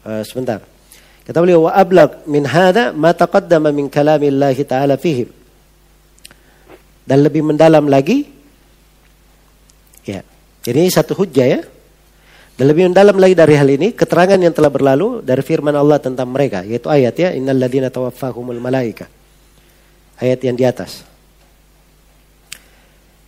Uh, 0.03 0.25
sebentar. 0.25 0.65
Kata 1.29 1.45
beliau 1.45 1.69
wa 1.69 1.77
ablaq 1.77 2.25
min 2.25 2.49
hada 2.49 2.97
ma 2.97 3.13
taqaddama 3.13 3.69
min 3.69 3.93
kalamillahi 3.93 4.65
ta'ala 4.65 4.97
fihim. 4.97 5.29
Dan 7.05 7.21
lebih 7.21 7.45
mendalam 7.45 7.85
lagi 7.85 8.25
ya. 10.09 10.25
Jadi 10.65 10.89
satu 10.89 11.13
hujjah 11.13 11.47
ya. 11.53 11.61
Dan 12.57 12.65
lebih 12.73 12.89
mendalam 12.89 13.21
lagi 13.21 13.37
dari 13.37 13.61
hal 13.61 13.69
ini 13.69 13.93
keterangan 13.93 14.41
yang 14.41 14.57
telah 14.57 14.73
berlalu 14.73 15.21
dari 15.21 15.45
firman 15.45 15.77
Allah 15.77 16.01
tentang 16.01 16.33
mereka 16.33 16.65
yaitu 16.65 16.89
ayat 16.89 17.13
ya 17.21 17.29
innal 17.37 17.61
ladzina 17.61 17.93
tawaffahumul 17.93 18.57
malaika. 18.57 19.05
Ayat 20.17 20.41
yang 20.49 20.57
di 20.57 20.65
atas. 20.65 21.05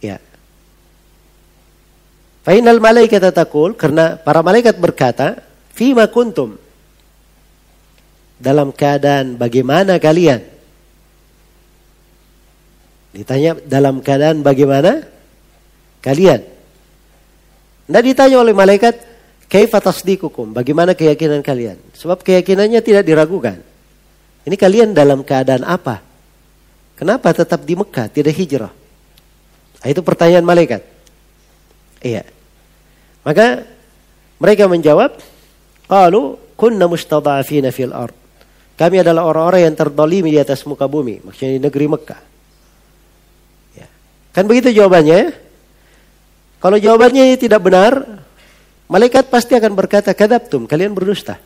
Ya. 0.00 0.16
Fainal 2.48 2.80
malaikat 2.80 3.28
takul 3.36 3.76
karena 3.76 4.16
para 4.16 4.40
malaikat 4.40 4.80
berkata, 4.80 5.44
"Fima 5.76 6.08
kuntum?" 6.08 6.69
Dalam 8.40 8.72
keadaan 8.72 9.36
bagaimana 9.36 10.00
kalian? 10.00 10.40
Ditanya 13.12 13.60
dalam 13.68 14.00
keadaan 14.00 14.40
bagaimana 14.40 15.04
kalian? 16.00 16.40
Tidak 17.84 18.04
ditanya 18.06 18.40
oleh 18.40 18.56
malaikat, 18.56 18.96
"Kaifa 19.50 19.82
tasdiqukum?" 19.82 20.56
Bagaimana 20.56 20.96
keyakinan 20.96 21.44
kalian? 21.44 21.76
Sebab 21.92 22.24
keyakinannya 22.24 22.80
tidak 22.80 23.04
diragukan. 23.04 23.60
Ini 24.46 24.56
kalian 24.56 24.96
dalam 24.96 25.20
keadaan 25.20 25.66
apa? 25.66 26.00
Kenapa 26.96 27.34
tetap 27.34 27.60
di 27.66 27.74
Mekah, 27.76 28.08
tidak 28.08 28.32
hijrah? 28.36 28.72
Nah, 29.80 29.88
itu 29.88 30.00
pertanyaan 30.00 30.44
malaikat. 30.44 30.80
Iya. 32.00 32.24
Maka 33.24 33.64
mereka 34.40 34.64
menjawab, 34.68 35.16
"Qalu 35.88 36.40
kunna 36.56 36.88
mustada'afina 36.88 37.68
fil 37.72 37.92
ard." 37.92 38.19
Kami 38.80 38.96
adalah 39.04 39.28
orang-orang 39.28 39.68
yang 39.68 39.76
terdolimi 39.76 40.32
di 40.32 40.40
atas 40.40 40.64
muka 40.64 40.88
bumi, 40.88 41.20
maksudnya 41.20 41.60
di 41.60 41.60
negeri 41.60 41.84
Mekah. 41.84 42.22
Ya. 43.76 43.86
Kan 44.32 44.48
begitu 44.48 44.72
jawabannya. 44.72 45.36
Kalau 46.64 46.80
jawabannya 46.80 47.36
tidak 47.36 47.60
benar, 47.60 48.24
malaikat 48.88 49.28
pasti 49.28 49.52
akan 49.52 49.76
berkata, 49.76 50.16
"Kadabtum, 50.16 50.64
kalian 50.64 50.96
berdusta." 50.96 51.36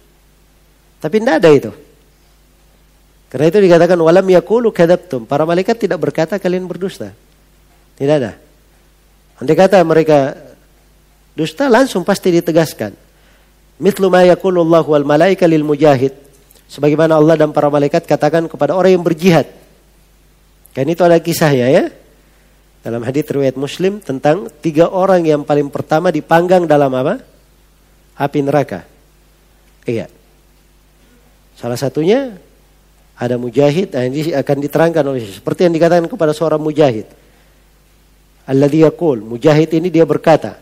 Tapi 1.02 1.18
tidak 1.18 1.42
ada 1.42 1.50
itu. 1.50 1.72
Karena 3.35 3.50
itu 3.50 3.58
dikatakan 3.66 3.98
walam 3.98 4.26
yakulu 4.30 4.70
kadabtum. 4.70 5.26
Para 5.26 5.42
malaikat 5.42 5.74
tidak 5.74 5.98
berkata 5.98 6.38
kalian 6.38 6.70
berdusta. 6.70 7.11
Tidak 7.98 8.14
ada. 8.14 8.38
Andai 9.42 9.58
kata 9.58 9.82
mereka 9.82 10.38
Dusta 11.35 11.66
langsung 11.66 12.06
pasti 12.06 12.30
ditegaskan. 12.30 12.94
Mithlu 13.82 14.06
ma 14.06 14.22
Allah 14.22 14.85
wal 14.87 15.02
malaika 15.02 15.50
lil 15.50 15.66
mujahid. 15.66 16.23
Sebagaimana 16.74 17.14
Allah 17.14 17.38
dan 17.38 17.54
para 17.54 17.70
malaikat 17.70 18.02
katakan 18.02 18.50
kepada 18.50 18.74
orang 18.74 18.98
yang 18.98 19.06
berjihad. 19.06 19.46
Kan 20.74 20.90
itu 20.90 21.06
ada 21.06 21.22
kisahnya 21.22 21.70
ya. 21.70 21.84
Dalam 22.82 23.06
hadis 23.06 23.22
riwayat 23.30 23.54
Muslim 23.54 24.02
tentang 24.02 24.50
tiga 24.58 24.90
orang 24.90 25.22
yang 25.22 25.46
paling 25.46 25.70
pertama 25.70 26.10
dipanggang 26.10 26.66
dalam 26.66 26.90
apa? 26.90 27.22
Api 28.18 28.42
neraka. 28.42 28.82
Iya. 29.87 30.10
Salah 31.54 31.78
satunya 31.78 32.34
ada 33.14 33.38
mujahid, 33.38 33.94
nah 33.94 34.02
ini 34.10 34.34
akan 34.34 34.56
diterangkan 34.58 35.04
oleh 35.06 35.22
seperti 35.30 35.70
yang 35.70 35.74
dikatakan 35.78 36.10
kepada 36.10 36.34
seorang 36.34 36.58
mujahid. 36.58 37.06
Alladhi 38.50 38.82
yaqul, 38.82 39.22
mujahid 39.22 39.70
ini 39.78 39.94
dia 39.94 40.02
berkata, 40.02 40.58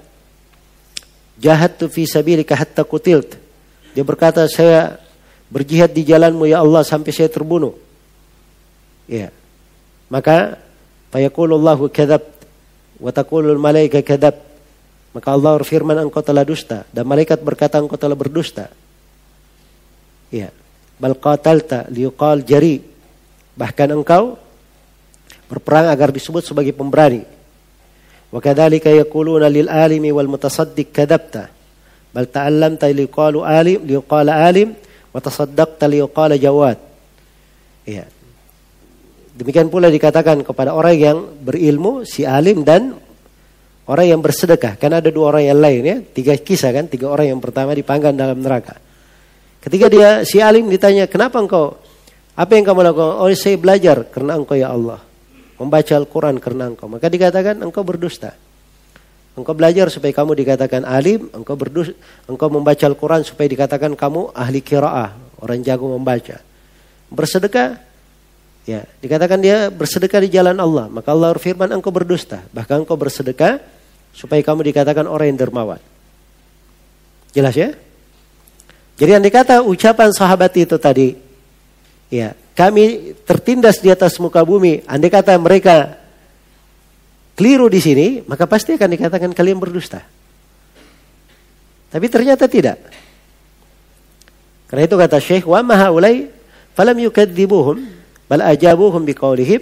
Jahat 1.40 1.80
tu 1.80 1.88
fi 1.88 2.06
sabilika 2.06 2.54
hatta 2.54 2.86
kutilt. 2.86 3.34
Dia 3.96 4.04
berkata, 4.06 4.46
saya 4.46 5.01
Berjihad 5.52 5.92
di 5.92 6.08
jalanmu 6.08 6.48
ya 6.48 6.64
Allah 6.64 6.80
sampai 6.80 7.12
saya 7.12 7.28
terbunuh. 7.28 7.76
Ya. 9.04 9.28
Maka 10.08 10.56
fayaqulullahu 11.12 11.92
kadzab 11.92 12.24
wa 12.96 13.12
taqulul 13.12 13.60
malaika 13.60 14.00
kadzab. 14.00 14.40
Maka 15.12 15.28
Allah 15.28 15.60
berfirman 15.60 16.08
engkau 16.08 16.24
telah 16.24 16.40
dusta 16.40 16.88
dan 16.88 17.04
malaikat 17.04 17.36
berkata 17.44 17.76
engkau 17.76 18.00
telah 18.00 18.16
berdusta. 18.16 18.72
Ya. 20.32 20.48
Bal 20.96 21.20
qatalta 21.20 21.84
liqal 21.92 22.48
jari. 22.48 22.80
Bahkan 23.52 23.92
engkau 23.92 24.40
berperang 25.52 25.92
agar 25.92 26.08
disebut 26.08 26.48
sebagai 26.48 26.72
pemberani. 26.72 27.28
Wa 28.32 28.40
kadzalika 28.40 28.88
yaquluna 28.88 29.52
lil 29.52 29.68
alimi 29.68 30.08
wal 30.08 30.32
mutasaddiq 30.32 30.96
kadzabta. 30.96 31.52
Bal 32.16 32.24
ta'allamta 32.24 32.88
liqalu 32.88 33.44
alim 33.44 33.84
liqala 33.84 34.48
alim 34.48 34.72
Mata 35.12 35.28
tasaddaqta 35.28 35.86
jawad. 36.40 36.80
Iya. 37.84 38.08
Demikian 39.32 39.68
pula 39.72 39.88
dikatakan 39.88 40.44
kepada 40.44 40.76
orang 40.76 40.96
yang 40.96 41.18
berilmu, 41.40 42.04
si 42.04 42.24
alim 42.24 42.64
dan 42.64 42.96
orang 43.88 44.06
yang 44.16 44.20
bersedekah. 44.20 44.76
Karena 44.76 45.00
ada 45.00 45.08
dua 45.08 45.36
orang 45.36 45.44
yang 45.48 45.58
lain 45.60 45.82
ya, 45.84 45.96
tiga 46.00 46.36
kisah 46.36 46.72
kan, 46.72 46.88
tiga 46.88 47.08
orang 47.12 47.36
yang 47.36 47.40
pertama 47.40 47.72
dipanggang 47.72 48.12
dalam 48.16 48.40
neraka. 48.40 48.76
Ketika 49.62 49.86
dia 49.88 50.24
si 50.24 50.42
alim 50.42 50.68
ditanya, 50.68 51.08
"Kenapa 51.08 51.38
engkau? 51.38 51.76
Apa 52.34 52.56
yang 52.56 52.64
kamu 52.64 52.80
lakukan?" 52.92 53.20
"Oh, 53.20 53.30
saya 53.32 53.56
belajar 53.56 54.08
karena 54.08 54.36
engkau 54.36 54.56
ya 54.58 54.72
Allah." 54.72 55.00
Membaca 55.60 55.92
Al-Qur'an 55.94 56.36
karena 56.42 56.66
engkau. 56.72 56.90
Maka 56.90 57.06
dikatakan 57.06 57.62
engkau 57.62 57.86
berdusta. 57.86 58.34
Engkau 59.32 59.56
belajar 59.56 59.88
supaya 59.88 60.12
kamu 60.12 60.36
dikatakan 60.36 60.84
alim, 60.84 61.32
engkau 61.32 61.56
berdusta, 61.56 61.96
engkau 62.28 62.52
membaca 62.52 62.84
Al-Quran 62.84 63.24
supaya 63.24 63.48
dikatakan 63.48 63.96
kamu 63.96 64.36
ahli 64.36 64.60
kiraah, 64.60 65.16
orang 65.40 65.64
jago 65.64 65.88
membaca. 65.88 66.44
Bersedekah, 67.08 67.80
ya 68.68 68.84
dikatakan 69.00 69.40
dia 69.40 69.72
bersedekah 69.72 70.20
di 70.20 70.28
jalan 70.36 70.60
Allah. 70.60 70.92
Maka 70.92 71.16
Allah 71.16 71.32
berfirman 71.32 71.72
engkau 71.72 71.88
berdusta. 71.88 72.44
Bahkan 72.52 72.84
engkau 72.84 73.00
bersedekah 73.00 73.56
supaya 74.12 74.44
kamu 74.44 74.68
dikatakan 74.68 75.08
orang 75.08 75.32
yang 75.32 75.40
dermawan. 75.40 75.80
Jelas 77.32 77.56
ya? 77.56 77.72
Jadi 79.00 79.10
yang 79.16 79.24
dikata 79.24 79.64
ucapan 79.64 80.12
sahabat 80.12 80.52
itu 80.60 80.76
tadi, 80.76 81.16
ya 82.12 82.36
kami 82.52 83.16
tertindas 83.24 83.80
di 83.80 83.88
atas 83.88 84.20
muka 84.20 84.44
bumi, 84.44 84.84
andai 84.84 85.08
kata 85.08 85.32
mereka 85.40 86.01
keliru 87.42 87.66
di 87.66 87.82
sini, 87.82 88.06
maka 88.22 88.46
pasti 88.46 88.78
akan 88.78 88.86
dikatakan 88.86 89.34
kalian 89.34 89.58
berdusta. 89.58 89.98
Tapi 91.90 92.06
ternyata 92.06 92.46
tidak. 92.46 92.78
Karena 94.70 94.86
itu 94.86 94.94
kata 94.94 95.18
Syekh, 95.18 95.50
wa 95.50 95.58
maha 95.66 95.90
ulai 95.90 96.30
falam 96.78 96.94
yukadzibuhum 97.02 97.82
bal 98.30 98.46
ajabuhum 98.46 99.02
biqaulihim 99.02 99.58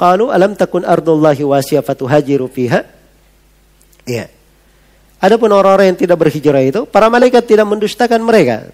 qalu 0.00 0.32
alam 0.32 0.56
takun 0.56 0.80
ardullahi 0.80 1.44
wasiya 1.44 1.84
fatuhajiru 1.84 2.48
fiha. 2.48 2.88
Iya. 4.08 4.32
Adapun 5.20 5.52
orang-orang 5.52 5.92
yang 5.92 6.00
tidak 6.00 6.16
berhijrah 6.24 6.64
itu, 6.64 6.88
para 6.88 7.12
malaikat 7.12 7.44
tidak 7.44 7.68
mendustakan 7.68 8.24
mereka. 8.24 8.72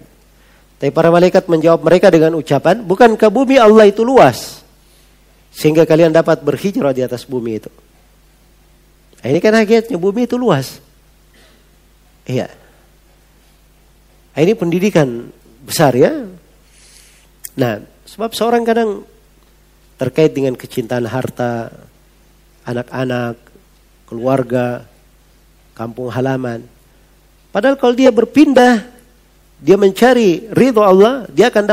Tapi 0.79 0.95
para 0.95 1.11
malaikat 1.11 1.43
menjawab 1.51 1.83
mereka 1.83 2.07
dengan 2.07 2.31
ucapan, 2.39 2.79
bukankah 2.79 3.27
bumi 3.27 3.59
Allah 3.59 3.91
itu 3.91 4.07
luas? 4.07 4.63
Sehingga 5.51 5.83
kalian 5.83 6.15
dapat 6.15 6.39
berhijrah 6.39 6.95
di 6.95 7.03
atas 7.03 7.27
bumi 7.27 7.59
itu. 7.59 7.67
Nah, 9.21 9.27
ini 9.33 9.39
kan 9.41 9.53
hakikatnya 9.57 9.97
bumi 9.97 10.29
itu 10.29 10.37
luas. 10.37 10.77
Iya. 12.27 12.51
Nah, 14.37 14.39
ini 14.43 14.53
pendidikan 14.53 15.33
besar 15.65 15.97
ya. 15.97 16.13
Nah, 17.57 17.81
sebab 18.05 18.31
seorang 18.37 18.61
kadang 18.61 19.01
terkait 19.97 20.31
dengan 20.31 20.53
kecintaan 20.53 21.09
harta, 21.09 21.73
anak-anak, 22.67 23.35
keluarga, 24.05 24.85
kampung 25.73 26.13
halaman. 26.13 26.61
Padahal 27.49 27.81
kalau 27.81 27.97
dia 27.97 28.13
berpindah 28.13 28.85
dia 29.57 29.73
mencari 29.73 30.45
ridho 30.53 30.85
Allah, 30.85 31.25
dia 31.33 31.49
akan 31.49 31.65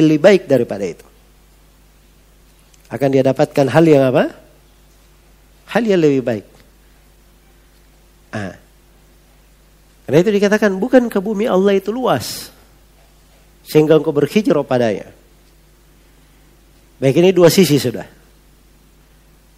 yang 0.00 0.08
lebih 0.08 0.24
baik 0.24 0.42
daripada 0.48 0.84
itu. 0.88 1.04
Akan 2.88 3.12
dia 3.12 3.20
dapatkan 3.20 3.66
hal 3.68 3.84
yang 3.84 4.08
apa? 4.08 4.32
Hal 5.68 5.84
yang 5.84 6.00
lebih 6.00 6.24
baik. 6.24 6.55
Ah. 8.36 8.52
Karena 10.04 10.18
itu 10.20 10.30
dikatakan 10.36 10.76
bukan 10.76 11.08
ke 11.08 11.16
bumi 11.16 11.48
Allah 11.48 11.80
itu 11.80 11.88
luas. 11.88 12.52
Sehingga 13.64 13.96
engkau 13.96 14.12
berhijrah 14.12 14.62
padanya. 14.62 15.08
Baik 17.00 17.16
ini 17.18 17.32
dua 17.32 17.48
sisi 17.48 17.80
sudah. 17.80 18.04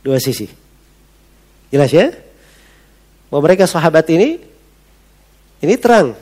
Dua 0.01 0.17
sisi. 0.23 0.47
Jelas 1.69 1.91
ya? 1.93 2.15
Bahwa 3.29 3.45
mereka 3.45 3.69
sahabat 3.69 4.09
ini, 4.09 4.41
ini 5.61 5.75
terang. 5.77 6.17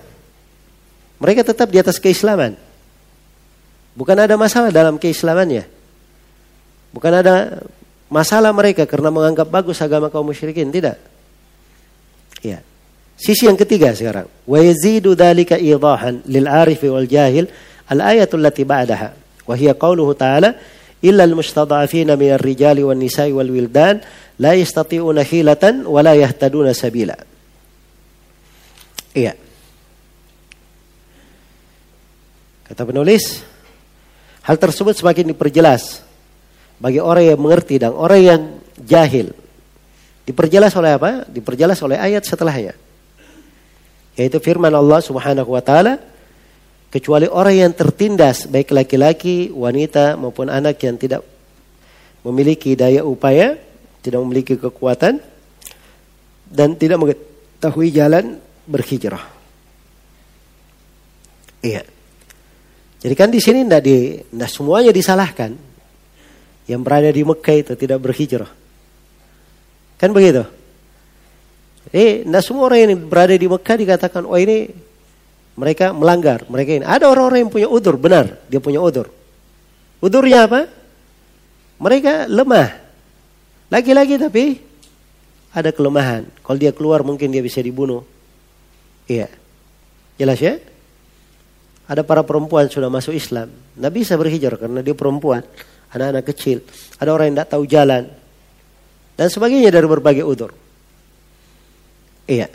Mereka 1.22 1.46
tetap 1.46 1.70
di 1.70 1.78
atas 1.78 2.02
keislaman. 2.02 2.58
Bukan 3.94 4.16
ada 4.18 4.34
masalah 4.34 4.74
dalam 4.74 4.98
keislamannya. 4.98 5.64
Bukan 6.90 7.12
ada 7.14 7.64
masalah 8.10 8.50
mereka 8.50 8.84
karena 8.84 9.08
menganggap 9.08 9.46
bagus 9.48 9.78
agama 9.80 10.10
kaum 10.10 10.26
musyrikin. 10.26 10.68
Tidak. 10.68 11.15
Ya. 12.46 12.62
Sisi 13.18 13.50
yang 13.50 13.58
ketiga 13.58 13.90
sekarang. 13.90 14.30
Wa 14.46 14.62
yazidu 14.62 15.18
dhalika 15.18 15.58
idahan 15.58 16.22
lil 16.30 16.46
arifi 16.46 16.86
wal 16.86 17.08
jahil 17.10 17.50
al 17.90 18.00
ayatul 18.14 18.44
lati 18.44 18.62
ba'daha. 18.62 19.08
Wa 19.42 19.58
hiya 19.58 19.74
qawluhu 19.74 20.14
ta'ala 20.14 20.54
illa 21.02 21.26
al 21.26 21.34
mustada'afina 21.34 22.14
min 22.14 22.38
ar-rijali 22.38 22.86
wan 22.86 23.02
nisa'i 23.02 23.34
wal 23.34 23.50
wildan 23.50 23.98
la 24.38 24.52
yastati'una 24.54 25.26
hilatan 25.26 25.88
wa 25.88 25.98
la 26.04 26.14
yahtaduna 26.14 26.70
sabila. 26.76 27.16
Iya. 29.16 29.32
Kata 32.68 32.82
penulis, 32.84 33.40
hal 34.44 34.60
tersebut 34.60 34.92
semakin 34.92 35.32
diperjelas 35.32 36.04
bagi 36.76 37.00
orang 37.00 37.32
yang 37.32 37.40
mengerti 37.40 37.80
dan 37.80 37.96
orang 37.96 38.20
yang 38.20 38.42
jahil. 38.84 39.32
Diperjelas 40.26 40.74
oleh 40.74 40.98
apa? 40.98 41.22
Diperjelas 41.30 41.78
oleh 41.86 41.94
ayat 42.02 42.26
setelahnya. 42.26 42.74
Yaitu 44.18 44.42
firman 44.42 44.74
Allah 44.74 44.98
Subhanahu 44.98 45.54
wa 45.54 45.62
taala, 45.62 46.02
kecuali 46.90 47.30
orang 47.30 47.54
yang 47.54 47.72
tertindas 47.72 48.50
baik 48.50 48.74
laki-laki, 48.74 49.54
wanita 49.54 50.18
maupun 50.18 50.50
anak 50.50 50.82
yang 50.82 50.98
tidak 50.98 51.22
memiliki 52.26 52.74
daya 52.74 53.06
upaya, 53.06 53.54
tidak 54.02 54.18
memiliki 54.26 54.58
kekuatan 54.58 55.22
dan 56.50 56.74
tidak 56.74 56.98
mengetahui 56.98 57.94
jalan 57.94 58.42
berhijrah. 58.66 59.22
Iya. 61.62 61.86
Jadi 62.98 63.14
kan 63.14 63.30
di 63.30 63.38
sini 63.38 63.62
tidak 63.62 63.82
di, 63.86 64.18
tidak 64.18 64.50
semuanya 64.50 64.90
disalahkan. 64.90 65.54
Yang 66.66 66.80
berada 66.82 67.10
di 67.14 67.22
Mekah 67.22 67.56
itu 67.62 67.72
tidak 67.78 68.02
berhijrah. 68.02 68.65
Kan 69.96 70.12
begitu? 70.12 70.44
Eh, 71.94 72.26
tidak 72.26 72.42
semua 72.44 72.68
orang 72.68 72.78
yang 72.84 72.92
berada 73.06 73.32
di 73.32 73.46
Mekah 73.46 73.76
dikatakan, 73.78 74.22
oh 74.26 74.36
ini 74.36 74.68
mereka 75.56 75.94
melanggar. 75.96 76.44
Mereka 76.44 76.70
ini 76.82 76.84
ada 76.84 77.08
orang-orang 77.08 77.46
yang 77.46 77.52
punya 77.52 77.68
udur, 77.70 77.96
benar, 77.96 78.36
dia 78.50 78.60
punya 78.60 78.82
udur. 78.82 79.08
Udurnya 80.02 80.44
apa? 80.44 80.68
Mereka 81.80 82.28
lemah. 82.28 82.68
Lagi-lagi 83.72 84.20
tapi 84.20 84.60
ada 85.56 85.72
kelemahan. 85.72 86.28
Kalau 86.44 86.58
dia 86.60 86.72
keluar 86.76 87.00
mungkin 87.00 87.32
dia 87.32 87.40
bisa 87.40 87.64
dibunuh. 87.64 88.04
Iya. 89.08 89.32
Jelas 90.20 90.38
ya? 90.40 90.60
Ada 91.86 92.02
para 92.02 92.20
perempuan 92.26 92.68
sudah 92.68 92.92
masuk 92.92 93.16
Islam. 93.16 93.48
Tidak 93.48 93.92
bisa 93.92 94.18
berhijrah 94.18 94.58
karena 94.60 94.80
dia 94.84 94.92
perempuan. 94.92 95.40
Anak-anak 95.92 96.24
kecil. 96.28 96.60
Ada 97.00 97.10
orang 97.14 97.32
yang 97.32 97.36
tidak 97.40 97.50
tahu 97.52 97.64
jalan. 97.64 98.02
Dan 99.16 99.32
sebagainya 99.32 99.72
dari 99.72 99.88
berbagai 99.88 100.22
udur. 100.22 100.52
Iya. 102.28 102.52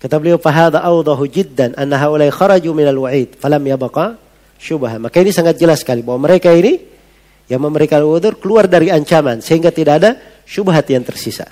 Kata 0.00 0.18
beliau, 0.18 0.40
"Fahada 0.40 0.80
awdahu 0.82 1.28
jiddan 1.28 1.76
anna 1.76 2.00
haulai 2.00 2.32
kharaju 2.32 2.70
minal 2.74 2.98
wa'id, 3.06 3.36
falam 3.38 3.62
yabaqa 3.62 4.18
syubha." 4.58 4.98
Maka 4.98 5.20
ini 5.20 5.30
sangat 5.30 5.60
jelas 5.60 5.84
sekali 5.84 6.00
bahwa 6.02 6.26
mereka 6.26 6.50
ini 6.50 6.80
yang 7.46 7.60
memberikan 7.60 8.00
udur 8.02 8.40
keluar 8.40 8.64
dari 8.66 8.88
ancaman 8.88 9.44
sehingga 9.44 9.68
tidak 9.68 9.94
ada 10.00 10.10
syubhat 10.48 10.88
yang 10.88 11.04
tersisa. 11.04 11.46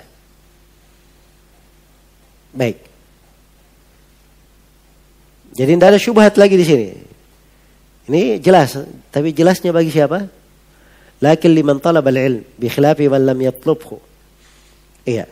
Baik. 2.51 2.81
Jadi 5.53 5.71
tidak 5.77 5.89
ada 5.95 5.99
syubhat 6.01 6.33
lagi 6.35 6.55
di 6.57 6.65
sini. 6.65 6.87
Ini 8.11 8.41
jelas, 8.41 8.75
tapi 9.13 9.31
jelasnya 9.31 9.71
bagi 9.71 9.93
siapa? 9.93 10.40
Lakin 11.21 11.51
liman 11.53 11.77
talab 11.77 12.09
al-ilm 12.09 12.41
bi 12.57 12.65
khilafi 12.65 13.05
man 13.05 13.21
lam 13.29 13.37
yatlubhu. 13.37 14.01
Iya. 15.05 15.29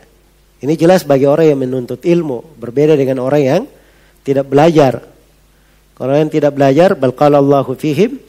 Ini 0.60 0.76
jelas 0.76 1.02
bagi 1.08 1.24
orang 1.24 1.56
yang 1.56 1.60
menuntut 1.64 2.04
ilmu, 2.04 2.60
berbeda 2.60 2.94
dengan 2.94 3.24
orang 3.24 3.42
yang 3.42 3.62
tidak 4.22 4.46
belajar. 4.46 5.02
Kalau 5.96 6.14
yang 6.16 6.28
tidak 6.28 6.52
belajar, 6.52 6.92
bal 6.96 7.12
Allahu 7.16 7.72
fihim, 7.76 8.20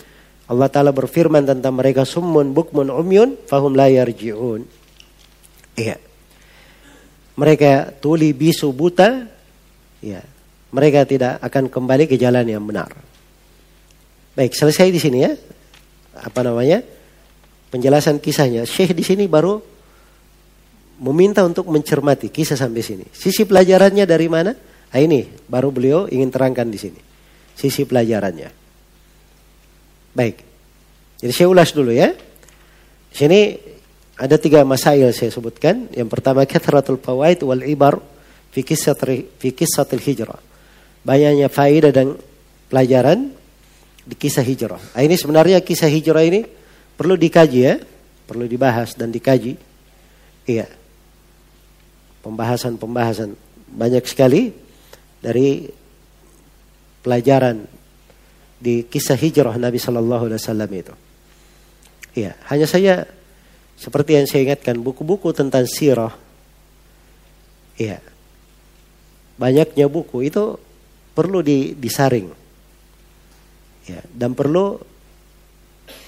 Allah 0.47 0.67
taala 0.71 0.91
berfirman 0.95 1.43
tentang 1.43 1.75
mereka 1.75 2.07
summun 2.07 2.55
bukmun 2.55 2.87
umyun 2.91 3.35
fahum 3.47 3.75
la 3.75 3.87
yarji'un. 3.91 4.63
Iya. 5.75 5.99
Mereka 7.35 7.99
tuli 8.03 8.35
bisu 8.35 8.75
buta, 8.75 9.27
ya, 10.03 10.19
mereka 10.71 11.03
tidak 11.07 11.39
akan 11.43 11.67
kembali 11.67 12.07
ke 12.07 12.15
jalan 12.15 12.47
yang 12.47 12.63
benar. 12.63 12.91
Baik, 14.35 14.55
selesai 14.55 14.87
di 14.87 14.99
sini 14.99 15.19
ya. 15.23 15.31
Apa 16.15 16.43
namanya? 16.47 16.83
Penjelasan 17.71 18.19
kisahnya. 18.19 18.67
Syekh 18.67 18.91
di 18.91 19.01
sini 19.01 19.25
baru 19.31 19.57
meminta 21.01 21.41
untuk 21.41 21.71
mencermati 21.71 22.27
kisah 22.27 22.59
sampai 22.59 22.83
sini. 22.83 23.05
Sisi 23.09 23.47
pelajarannya 23.47 24.03
dari 24.03 24.27
mana? 24.27 24.51
Nah, 24.91 24.99
ini 24.99 25.23
baru 25.47 25.71
beliau 25.71 25.99
ingin 26.11 26.27
terangkan 26.27 26.67
di 26.67 26.77
sini. 26.77 26.99
Sisi 27.55 27.87
pelajarannya. 27.87 28.51
Baik. 30.11 30.37
Jadi 31.23 31.31
saya 31.31 31.47
ulas 31.47 31.71
dulu 31.71 31.95
ya. 31.95 32.11
Di 33.09 33.15
sini 33.15 33.55
ada 34.19 34.35
tiga 34.35 34.67
masail 34.67 35.15
saya 35.15 35.31
sebutkan. 35.31 35.87
Yang 35.95 36.09
pertama 36.11 36.43
kathratul 36.43 36.99
fawaid 36.99 37.39
wal 37.47 37.63
ibar 37.63 38.03
fi 38.51 38.67
kisah 38.67 39.87
hijrah 39.95 40.51
banyaknya 41.01 41.49
faedah 41.49 41.91
dan 41.93 42.13
pelajaran 42.69 43.33
di 44.05 44.15
kisah 44.17 44.45
hijrah. 44.45 44.81
Nah, 44.97 45.01
ini 45.01 45.15
sebenarnya 45.17 45.61
kisah 45.61 45.89
hijrah 45.89 46.25
ini 46.25 46.41
perlu 47.01 47.17
dikaji 47.17 47.59
ya, 47.65 47.81
perlu 48.29 48.45
dibahas 48.45 48.93
dan 48.93 49.09
dikaji. 49.09 49.57
Iya. 50.45 50.69
Pembahasan-pembahasan 52.21 53.33
banyak 53.73 54.05
sekali 54.05 54.53
dari 55.17 55.65
pelajaran 57.01 57.65
di 58.61 58.85
kisah 58.85 59.17
hijrah 59.17 59.57
Nabi 59.57 59.81
Shallallahu 59.81 60.29
Alaihi 60.29 60.37
Wasallam 60.37 60.69
itu. 60.69 60.93
Iya, 62.13 62.37
hanya 62.53 62.69
saya 62.69 63.09
seperti 63.81 64.21
yang 64.21 64.29
saya 64.29 64.45
ingatkan 64.45 64.77
buku-buku 64.77 65.33
tentang 65.33 65.65
sirah. 65.65 66.13
Iya, 67.81 67.97
banyaknya 69.41 69.89
buku 69.89 70.29
itu 70.29 70.61
perlu 71.17 71.41
di, 71.41 71.73
disaring. 71.73 72.29
Ya, 73.89 74.05
dan 74.13 74.37
perlu 74.37 74.90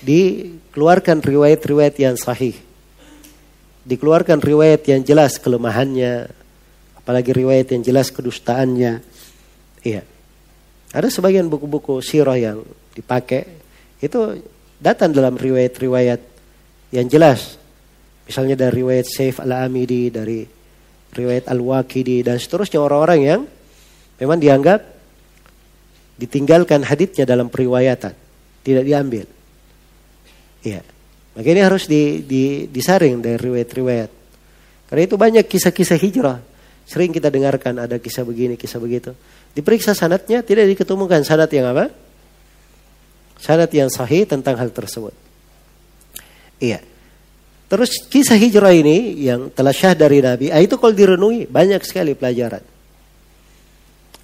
dikeluarkan 0.03 1.23
riwayat-riwayat 1.23 1.95
yang 1.99 2.15
sahih. 2.19 2.55
Dikeluarkan 3.83 4.39
riwayat 4.39 4.87
yang 4.87 5.03
jelas 5.03 5.39
kelemahannya, 5.39 6.31
apalagi 6.99 7.35
riwayat 7.35 7.75
yang 7.75 7.83
jelas 7.83 8.11
kedustaannya. 8.15 9.03
Iya. 9.83 10.01
Ada 10.93 11.09
sebagian 11.11 11.51
buku-buku 11.51 11.99
sirah 11.99 12.39
yang 12.39 12.63
dipakai 12.95 13.43
itu 13.99 14.39
datang 14.79 15.11
dalam 15.11 15.35
riwayat-riwayat 15.35 16.21
yang 16.93 17.07
jelas. 17.09 17.59
Misalnya 18.23 18.55
dari 18.55 18.79
riwayat 18.79 19.07
Saif 19.09 19.43
Al-Amidi, 19.43 20.07
dari 20.13 20.47
riwayat 21.11 21.51
Al-Waqidi 21.51 22.23
dan 22.23 22.39
seterusnya 22.39 22.79
orang-orang 22.79 23.19
yang 23.19 23.41
memang 24.21 24.39
dianggap 24.39 24.79
ditinggalkan 26.15 26.85
haditnya 26.85 27.25
dalam 27.25 27.49
periwayatan, 27.49 28.13
tidak 28.63 28.83
diambil. 28.85 29.25
Iya. 30.63 30.81
Maka 31.33 31.47
ini 31.49 31.61
harus 31.61 31.89
di, 31.89 32.23
di, 32.23 32.65
disaring 32.69 33.19
dari 33.19 33.37
riwayat-riwayat. 33.37 34.11
Karena 34.89 35.01
itu 35.03 35.15
banyak 35.17 35.45
kisah-kisah 35.45 35.97
hijrah. 35.97 36.39
Sering 36.83 37.09
kita 37.09 37.31
dengarkan 37.31 37.79
ada 37.79 37.97
kisah 37.97 38.23
begini, 38.23 38.59
kisah 38.59 38.77
begitu. 38.77 39.15
Diperiksa 39.55 39.97
sanatnya, 39.97 40.43
tidak 40.45 40.69
diketemukan 40.71 41.25
sanat 41.25 41.49
yang 41.51 41.73
apa? 41.73 41.89
Sanat 43.39 43.71
yang 43.73 43.89
sahih 43.89 44.23
tentang 44.29 44.55
hal 44.55 44.69
tersebut. 44.69 45.15
Iya. 46.61 46.79
Terus 47.67 48.05
kisah 48.05 48.37
hijrah 48.37 48.69
ini 48.69 49.25
yang 49.25 49.49
telah 49.49 49.73
syah 49.73 49.97
dari 49.97 50.21
Nabi, 50.21 50.53
ah, 50.53 50.61
itu 50.61 50.77
kalau 50.77 50.93
direnungi 50.93 51.49
banyak 51.49 51.81
sekali 51.81 52.13
pelajaran. 52.13 52.61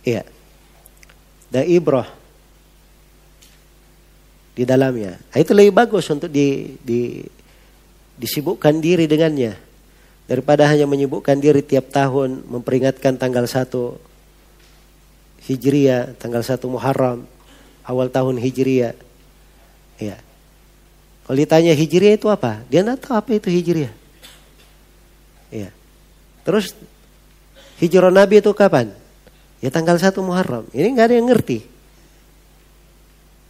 Iya. 0.05 0.23
dan 1.49 1.65
ibrah 1.65 2.18
di 4.59 4.67
dalamnya. 4.67 5.15
Nah, 5.15 5.39
itu 5.39 5.55
lebih 5.55 5.71
bagus 5.71 6.03
untuk 6.11 6.27
di, 6.27 6.75
di 6.83 7.23
disibukkan 8.19 8.83
diri 8.83 9.07
dengannya 9.07 9.55
daripada 10.27 10.67
hanya 10.67 10.83
menyibukkan 10.83 11.39
diri 11.39 11.63
tiap 11.63 11.87
tahun 11.95 12.43
memperingatkan 12.43 13.15
tanggal 13.15 13.47
1 13.47 13.71
Hijriah, 15.47 16.19
tanggal 16.19 16.43
1 16.43 16.59
Muharram, 16.67 17.23
awal 17.87 18.11
tahun 18.11 18.35
Hijriah. 18.35 18.99
Ya. 19.95 20.19
Kalau 21.23 21.37
ditanya 21.39 21.71
Hijriah 21.71 22.19
itu 22.19 22.27
apa? 22.27 22.59
Dia 22.67 22.83
tidak 22.83 22.99
tahu 22.99 23.15
apa 23.15 23.31
itu 23.39 23.47
Hijriah. 23.47 23.93
Ya. 25.55 25.71
Terus 26.43 26.75
hijrah 27.79 28.11
Nabi 28.11 28.43
itu 28.43 28.51
kapan? 28.51 28.91
Ya 29.63 29.71
tanggal 29.71 29.95
1 29.95 30.11
Muharram. 30.19 30.67
Ini 30.75 30.87
nggak 30.91 31.07
ada 31.07 31.15
yang 31.15 31.31
ngerti. 31.31 31.78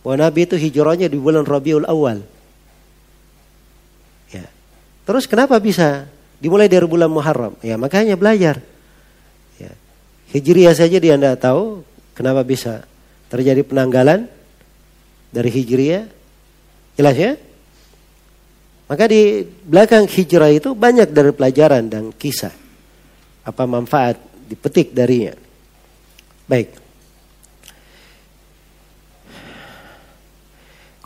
Bahwa 0.01 0.15
Nabi 0.25 0.47
itu 0.47 0.55
hijrahnya 0.55 1.11
di 1.11 1.19
bulan 1.19 1.43
Rabiul 1.43 1.85
Awal. 1.85 2.23
Ya. 4.31 4.47
Terus 5.03 5.27
kenapa 5.27 5.59
bisa 5.59 6.07
dimulai 6.39 6.71
dari 6.71 6.87
bulan 6.87 7.11
Muharram? 7.11 7.59
Ya 7.59 7.75
makanya 7.75 8.15
belajar. 8.15 8.63
Ya. 9.59 9.75
Hijriah 10.31 10.75
saja 10.75 10.97
dia 10.97 11.19
tidak 11.19 11.39
tahu 11.43 11.83
kenapa 12.15 12.41
bisa 12.47 12.87
terjadi 13.27 13.61
penanggalan 13.67 14.25
dari 15.29 15.49
Hijriah. 15.51 16.07
Jelas 16.95 17.15
ya? 17.15 17.31
Maka 18.89 19.05
di 19.05 19.45
belakang 19.45 20.09
hijrah 20.09 20.49
itu 20.49 20.73
banyak 20.73 21.13
dari 21.13 21.29
pelajaran 21.29 21.85
dan 21.85 22.09
kisah. 22.09 22.49
Apa 23.45 23.69
manfaat 23.69 24.17
dipetik 24.49 24.97
darinya. 24.97 25.37
Baik. 26.49 26.88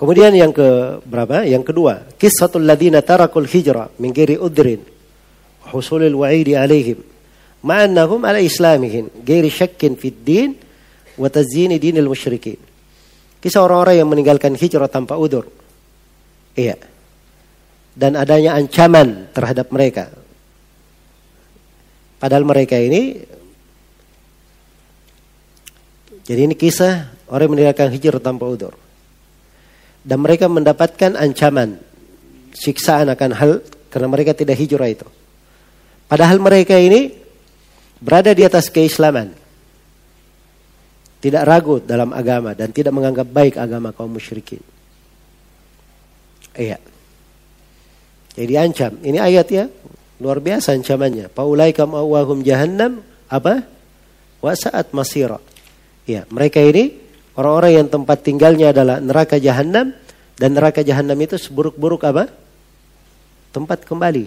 Kemudian 0.03 0.35
yang 0.35 0.51
ke 0.51 0.99
berapa? 1.07 1.47
Yang 1.47 1.71
kedua, 1.71 2.03
kisahul 2.19 2.67
ladina 2.67 2.99
tarakul 2.99 3.47
hijrah 3.47 3.87
min 4.03 4.11
ghairi 4.11 4.35
udrin 4.35 4.83
husulil 5.71 6.19
wa'idi 6.19 6.59
alaihim 6.59 6.99
ma'annahum 7.63 8.19
ala 8.27 8.43
islamihim 8.43 9.23
ghairi 9.23 9.47
syakkin 9.47 9.95
fid 9.95 10.19
din 10.19 10.59
wa 11.15 11.31
tazyini 11.31 11.79
dinil 11.79 12.11
musyrikin. 12.11 12.59
Kisah 13.39 13.63
orang-orang 13.63 14.03
yang 14.03 14.11
meninggalkan 14.11 14.59
hijrah 14.59 14.91
tanpa 14.91 15.15
udur. 15.15 15.47
Iya. 16.59 16.75
Dan 17.95 18.19
adanya 18.19 18.59
ancaman 18.59 19.31
terhadap 19.31 19.71
mereka. 19.71 20.11
Padahal 22.19 22.43
mereka 22.43 22.75
ini 22.75 23.23
jadi 26.27 26.43
ini 26.43 26.59
kisah 26.59 27.07
orang 27.31 27.47
yang 27.47 27.53
meninggalkan 27.55 27.87
hijrah 27.87 28.19
tanpa 28.19 28.51
udur. 28.51 28.82
Dan 30.03 30.19
mereka 30.19 30.51
mendapatkan 30.51 31.15
ancaman, 31.15 31.79
siksaan 32.51 33.07
akan 33.07 33.31
hal 33.33 33.51
karena 33.87 34.07
mereka 34.11 34.35
tidak 34.35 34.59
hijrah 34.59 34.91
itu. 34.91 35.07
Padahal 36.11 36.43
mereka 36.43 36.75
ini 36.75 37.15
berada 38.03 38.35
di 38.35 38.43
atas 38.43 38.67
keislaman. 38.67 39.31
Tidak 41.23 41.43
ragu 41.47 41.79
dalam 41.79 42.11
agama 42.11 42.51
dan 42.51 42.75
tidak 42.75 42.91
menganggap 42.91 43.31
baik 43.31 43.55
agama 43.55 43.95
kaum 43.95 44.11
musyrikin. 44.11 44.59
Iya. 46.51 46.77
Jadi 48.33 48.53
ancam. 48.59 48.99
Ini 48.99 49.17
ayat 49.23 49.47
ya. 49.47 49.65
Luar 50.19 50.43
biasa 50.43 50.75
ancamannya. 50.75 51.31
Paulaika 51.31 51.87
ma'wahum 51.87 52.43
jahannam. 52.43 52.99
Apa? 53.31 53.63
Wa 54.43 54.51
saat 54.51 54.91
masira. 54.91 55.39
Ya, 56.03 56.27
mereka 56.27 56.59
ini 56.59 57.02
orang-orang 57.37 57.71
yang 57.83 57.87
tempat 57.89 58.21
tinggalnya 58.21 58.73
adalah 58.73 58.97
neraka 59.01 59.37
jahanam 59.37 59.93
dan 60.37 60.49
neraka 60.53 60.81
jahanam 60.81 61.17
itu 61.21 61.37
seburuk-buruk 61.37 62.01
apa? 62.05 62.29
Tempat 63.53 63.85
kembali. 63.85 64.25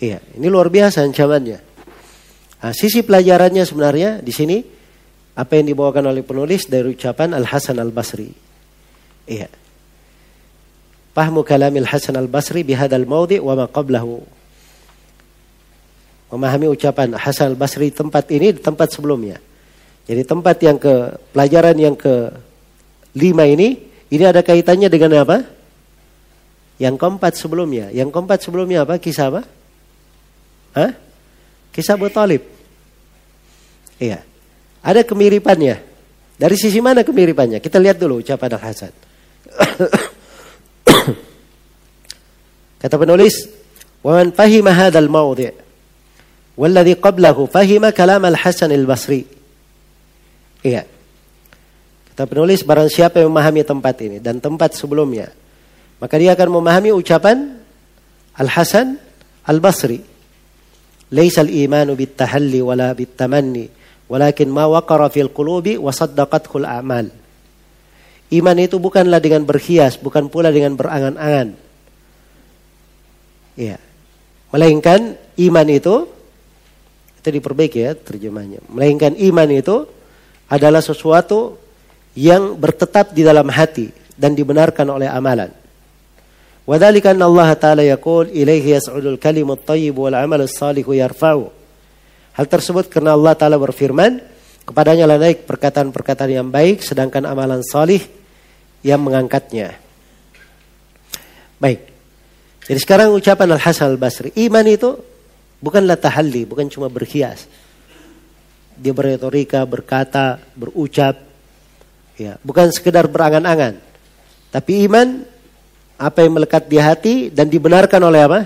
Iya, 0.00 0.24
ini 0.40 0.48
luar 0.48 0.72
biasa 0.72 1.04
ancamannya. 1.04 1.60
Nah, 2.60 2.72
sisi 2.72 3.04
pelajarannya 3.04 3.64
sebenarnya 3.64 4.10
di 4.24 4.32
sini 4.32 4.64
apa 5.36 5.60
yang 5.60 5.72
dibawakan 5.72 6.12
oleh 6.12 6.24
penulis 6.24 6.68
dari 6.68 6.96
ucapan 6.96 7.36
Al 7.36 7.44
Hasan 7.44 7.76
Al 7.76 7.92
Basri. 7.92 8.32
Iya. 9.28 9.48
Pahmu 11.12 11.44
kalamil 11.44 11.84
Hasan 11.84 12.16
Al 12.16 12.32
Basri 12.32 12.64
bihadal 12.64 13.04
maudi 13.04 13.36
wa 13.36 13.52
ma 13.52 13.68
qablahu. 13.68 14.24
Memahami 16.32 16.72
ucapan 16.72 17.20
Hasan 17.20 17.52
Al 17.52 17.58
Basri 17.60 17.92
tempat 17.92 18.28
ini 18.32 18.56
di 18.56 18.60
tempat 18.60 18.96
sebelumnya. 18.96 19.49
Jadi 20.10 20.26
tempat 20.26 20.58
yang 20.58 20.74
ke 20.74 21.22
pelajaran 21.30 21.78
yang 21.78 21.94
ke 21.94 22.34
lima 23.14 23.46
ini 23.46 23.78
ini 24.10 24.24
ada 24.26 24.42
kaitannya 24.42 24.90
dengan 24.90 25.22
apa? 25.22 25.46
Yang 26.82 26.98
keempat 26.98 27.38
sebelumnya. 27.38 27.94
Yang 27.94 28.10
keempat 28.10 28.42
sebelumnya 28.42 28.82
apa? 28.82 28.98
Kisah 28.98 29.30
apa? 29.30 29.46
Hah? 30.74 30.98
Kisah 31.70 31.94
Abu 31.94 32.10
Talib. 32.10 32.42
Iya. 34.02 34.26
Ada 34.82 35.06
kemiripannya. 35.06 35.78
Dari 36.34 36.58
sisi 36.58 36.82
mana 36.82 37.06
kemiripannya? 37.06 37.62
Kita 37.62 37.78
lihat 37.78 38.02
dulu 38.02 38.18
ucapan 38.18 38.58
Al-Hasan. 38.58 38.90
Kata 42.82 42.98
penulis, 42.98 43.46
"Wa 44.02 44.18
man 44.18 44.34
fahima 44.34 44.74
hadzal 44.74 45.06
mawdi' 45.06 45.54
walladhi 46.58 46.98
qablahu 46.98 47.46
fahima 47.46 47.94
kalam 47.94 48.26
Al-Hasan 48.26 48.74
Al-Basri." 48.74 49.38
Iya. 50.60 50.84
Kata 52.12 52.28
penulis 52.28 52.60
barang 52.60 52.90
siapa 52.92 53.22
yang 53.22 53.32
memahami 53.32 53.64
tempat 53.64 53.96
ini 54.04 54.18
dan 54.20 54.42
tempat 54.42 54.76
sebelumnya, 54.76 55.32
maka 56.02 56.14
dia 56.20 56.36
akan 56.36 56.60
memahami 56.60 56.92
ucapan 56.92 57.60
Al-Hasan 58.36 59.00
Al-Basri. 59.48 60.00
Laisal 61.10 61.50
imanu 61.50 61.98
bit-tahalli 61.98 62.62
wala 62.62 62.94
bit-tamanni, 62.94 63.66
walakin 64.06 64.46
ma 64.46 64.70
waqara 64.70 65.10
fil 65.10 65.32
qulubi 65.34 65.74
wa 65.74 65.90
al-a'mal. 65.90 67.10
Iman 68.30 68.56
itu 68.62 68.78
bukanlah 68.78 69.18
dengan 69.18 69.42
berhias, 69.42 69.98
bukan 69.98 70.30
pula 70.30 70.54
dengan 70.54 70.78
berangan-angan. 70.78 71.58
Iya. 73.58 73.78
Melainkan 74.54 75.18
iman 75.50 75.66
itu 75.66 76.06
itu 77.20 77.28
diperbaiki 77.28 77.78
ya 77.82 77.92
terjemahnya. 77.98 78.62
Melainkan 78.70 79.18
iman 79.18 79.50
itu 79.50 79.99
adalah 80.50 80.82
sesuatu 80.82 81.54
yang 82.18 82.58
bertetap 82.58 83.14
di 83.14 83.22
dalam 83.22 83.46
hati 83.46 83.86
dan 84.18 84.34
dibenarkan 84.34 84.90
oleh 84.90 85.06
amalan. 85.06 85.48
Wadhalika 86.66 87.14
anna 87.14 87.30
Allah 87.30 87.54
Ta'ala 87.54 87.82
yaqul 87.86 88.34
ilaihi 88.34 88.76
yas'udul 88.76 89.16
kalimut 89.16 89.62
tayyib 89.62 89.96
wal 89.96 90.14
amal 90.18 90.42
salihu 90.50 90.92
yarfa'u. 90.92 91.48
Hal 92.34 92.46
tersebut 92.50 92.90
karena 92.90 93.14
Allah 93.14 93.38
Ta'ala 93.38 93.56
berfirman, 93.56 94.18
kepadanya 94.66 95.06
lah 95.06 95.18
naik 95.22 95.46
perkataan-perkataan 95.46 96.30
yang 96.30 96.48
baik 96.50 96.82
sedangkan 96.82 97.30
amalan 97.30 97.62
salih 97.62 98.02
yang 98.82 99.00
mengangkatnya. 99.00 99.78
Baik. 101.62 101.86
Jadi 102.66 102.78
sekarang 102.78 103.14
ucapan 103.14 103.50
Al-Hasan 103.58 103.90
Al-Basri, 103.90 104.30
iman 104.46 104.66
itu 104.66 104.94
bukanlah 105.58 105.98
tahalli, 105.98 106.46
bukan 106.46 106.70
cuma 106.70 106.86
berhias 106.86 107.50
dia 108.80 108.96
berretorika, 108.96 109.60
berkata, 109.68 110.40
berucap, 110.56 111.20
ya, 112.16 112.40
bukan 112.40 112.72
sekedar 112.72 113.04
berangan-angan. 113.12 113.76
Tapi 114.48 114.88
iman 114.88 115.20
apa 116.00 116.24
yang 116.24 116.40
melekat 116.40 116.64
di 116.64 116.80
hati 116.80 117.14
dan 117.28 117.52
dibenarkan 117.52 118.00
oleh 118.00 118.20
apa? 118.24 118.40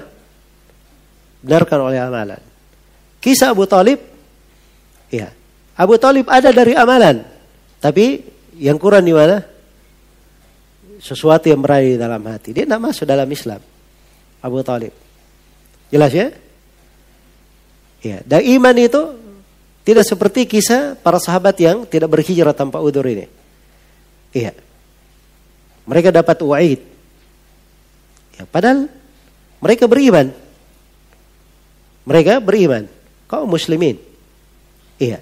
Benarkan 1.38 1.79
oleh 1.87 2.03
amalan. 2.03 2.42
Kisah 3.23 3.55
Abu 3.55 3.62
Talib, 3.70 4.03
ya, 5.07 5.31
Abu 5.79 5.94
Talib 6.03 6.27
ada 6.27 6.51
dari 6.51 6.75
amalan, 6.75 7.23
tapi 7.79 8.27
yang 8.59 8.75
kurang 8.75 9.07
di 9.07 9.14
mana? 9.14 9.38
Sesuatu 10.99 11.47
yang 11.47 11.62
berada 11.62 11.87
di 11.87 12.01
dalam 12.01 12.23
hati. 12.27 12.51
Dia 12.51 12.66
tidak 12.66 12.81
masuk 12.81 13.05
dalam 13.07 13.29
Islam. 13.29 13.61
Abu 14.42 14.59
Talib. 14.66 14.92
Jelas 15.94 16.11
ya? 16.11 16.29
Ya, 18.05 18.18
dan 18.27 18.44
iman 18.44 18.77
itu 18.77 19.24
tidak 19.85 20.05
seperti 20.09 20.49
kisah 20.49 20.97
para 20.97 21.20
sahabat 21.20 21.61
yang 21.61 21.85
tidak 21.85 22.09
berhijrah 22.09 22.57
tanpa 22.57 22.81
udur 22.81 23.05
ini. 23.05 23.29
Iya. 24.33 24.57
Mereka 25.85 26.09
dapat 26.09 26.40
wa'id. 26.40 26.81
Ya, 28.40 28.49
padahal 28.49 28.88
mereka 29.61 29.85
beriman. 29.85 30.33
Mereka 32.09 32.40
beriman. 32.40 32.88
Kau 33.29 33.44
muslimin. 33.44 34.01
Iya. 34.97 35.20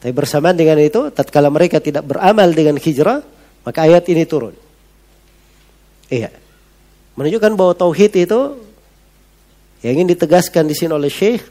Tapi 0.00 0.12
bersamaan 0.16 0.56
dengan 0.56 0.80
itu, 0.80 1.12
tatkala 1.12 1.52
mereka 1.52 1.76
tidak 1.76 2.08
beramal 2.08 2.48
dengan 2.56 2.80
hijrah, 2.80 3.20
maka 3.68 3.84
ayat 3.84 4.08
ini 4.08 4.24
turun. 4.24 4.56
Iya. 6.08 6.32
Menunjukkan 7.20 7.52
bahwa 7.52 7.76
tauhid 7.76 8.16
itu 8.16 8.40
yang 9.84 10.00
ingin 10.00 10.16
ditegaskan 10.16 10.64
di 10.64 10.72
sini 10.72 10.96
oleh 10.96 11.12
Syekh 11.12 11.44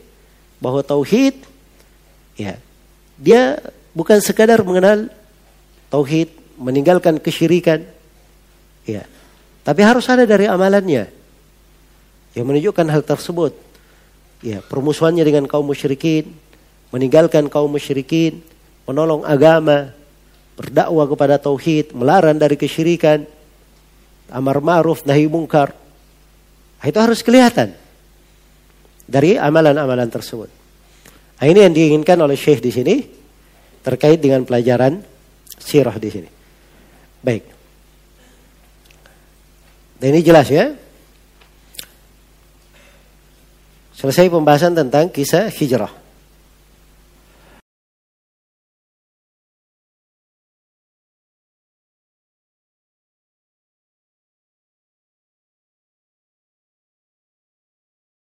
bahwa 0.57 0.81
tauhid 0.81 1.45
Ya. 2.39 2.55
Dia 3.19 3.59
bukan 3.91 4.23
sekadar 4.23 4.63
mengenal 4.63 5.11
tauhid, 5.91 6.31
meninggalkan 6.55 7.19
kesyirikan. 7.19 7.83
Ya. 8.87 9.03
Tapi 9.67 9.83
harus 9.83 10.07
ada 10.07 10.23
dari 10.23 10.47
amalannya 10.47 11.11
yang 12.31 12.45
menunjukkan 12.47 12.87
hal 12.87 13.03
tersebut. 13.03 13.51
Ya, 14.39 14.63
permusuhannya 14.63 15.27
dengan 15.27 15.51
kaum 15.51 15.67
musyrikin, 15.67 16.31
meninggalkan 16.95 17.51
kaum 17.51 17.67
musyrikin, 17.67 18.39
menolong 18.87 19.27
agama, 19.27 19.91
berdakwah 20.55 21.03
kepada 21.11 21.35
tauhid, 21.35 21.91
melarang 21.91 22.39
dari 22.39 22.55
kesyirikan, 22.55 23.27
amar 24.31 24.63
ma'ruf 24.63 25.03
nahi 25.03 25.27
mungkar. 25.27 25.75
Nah, 26.79 26.87
itu 26.87 26.95
harus 26.95 27.19
kelihatan 27.19 27.75
dari 29.03 29.35
amalan-amalan 29.35 30.07
tersebut. 30.07 30.58
Nah, 31.39 31.47
ini 31.47 31.59
yang 31.63 31.71
diinginkan 31.71 32.19
oleh 32.19 32.35
Syekh 32.35 32.59
di 32.59 32.71
sini 32.71 32.95
terkait 33.79 34.19
dengan 34.19 34.43
pelajaran 34.43 34.99
sirah 35.55 35.95
di 35.95 36.09
sini. 36.11 36.29
Baik. 37.23 37.43
Dan 39.99 40.15
ini 40.15 40.21
jelas 40.23 40.47
ya. 40.51 40.75
Selesai 43.95 44.31
pembahasan 44.31 44.75
tentang 44.75 45.11
kisah 45.11 45.51
hijrah. 45.51 45.91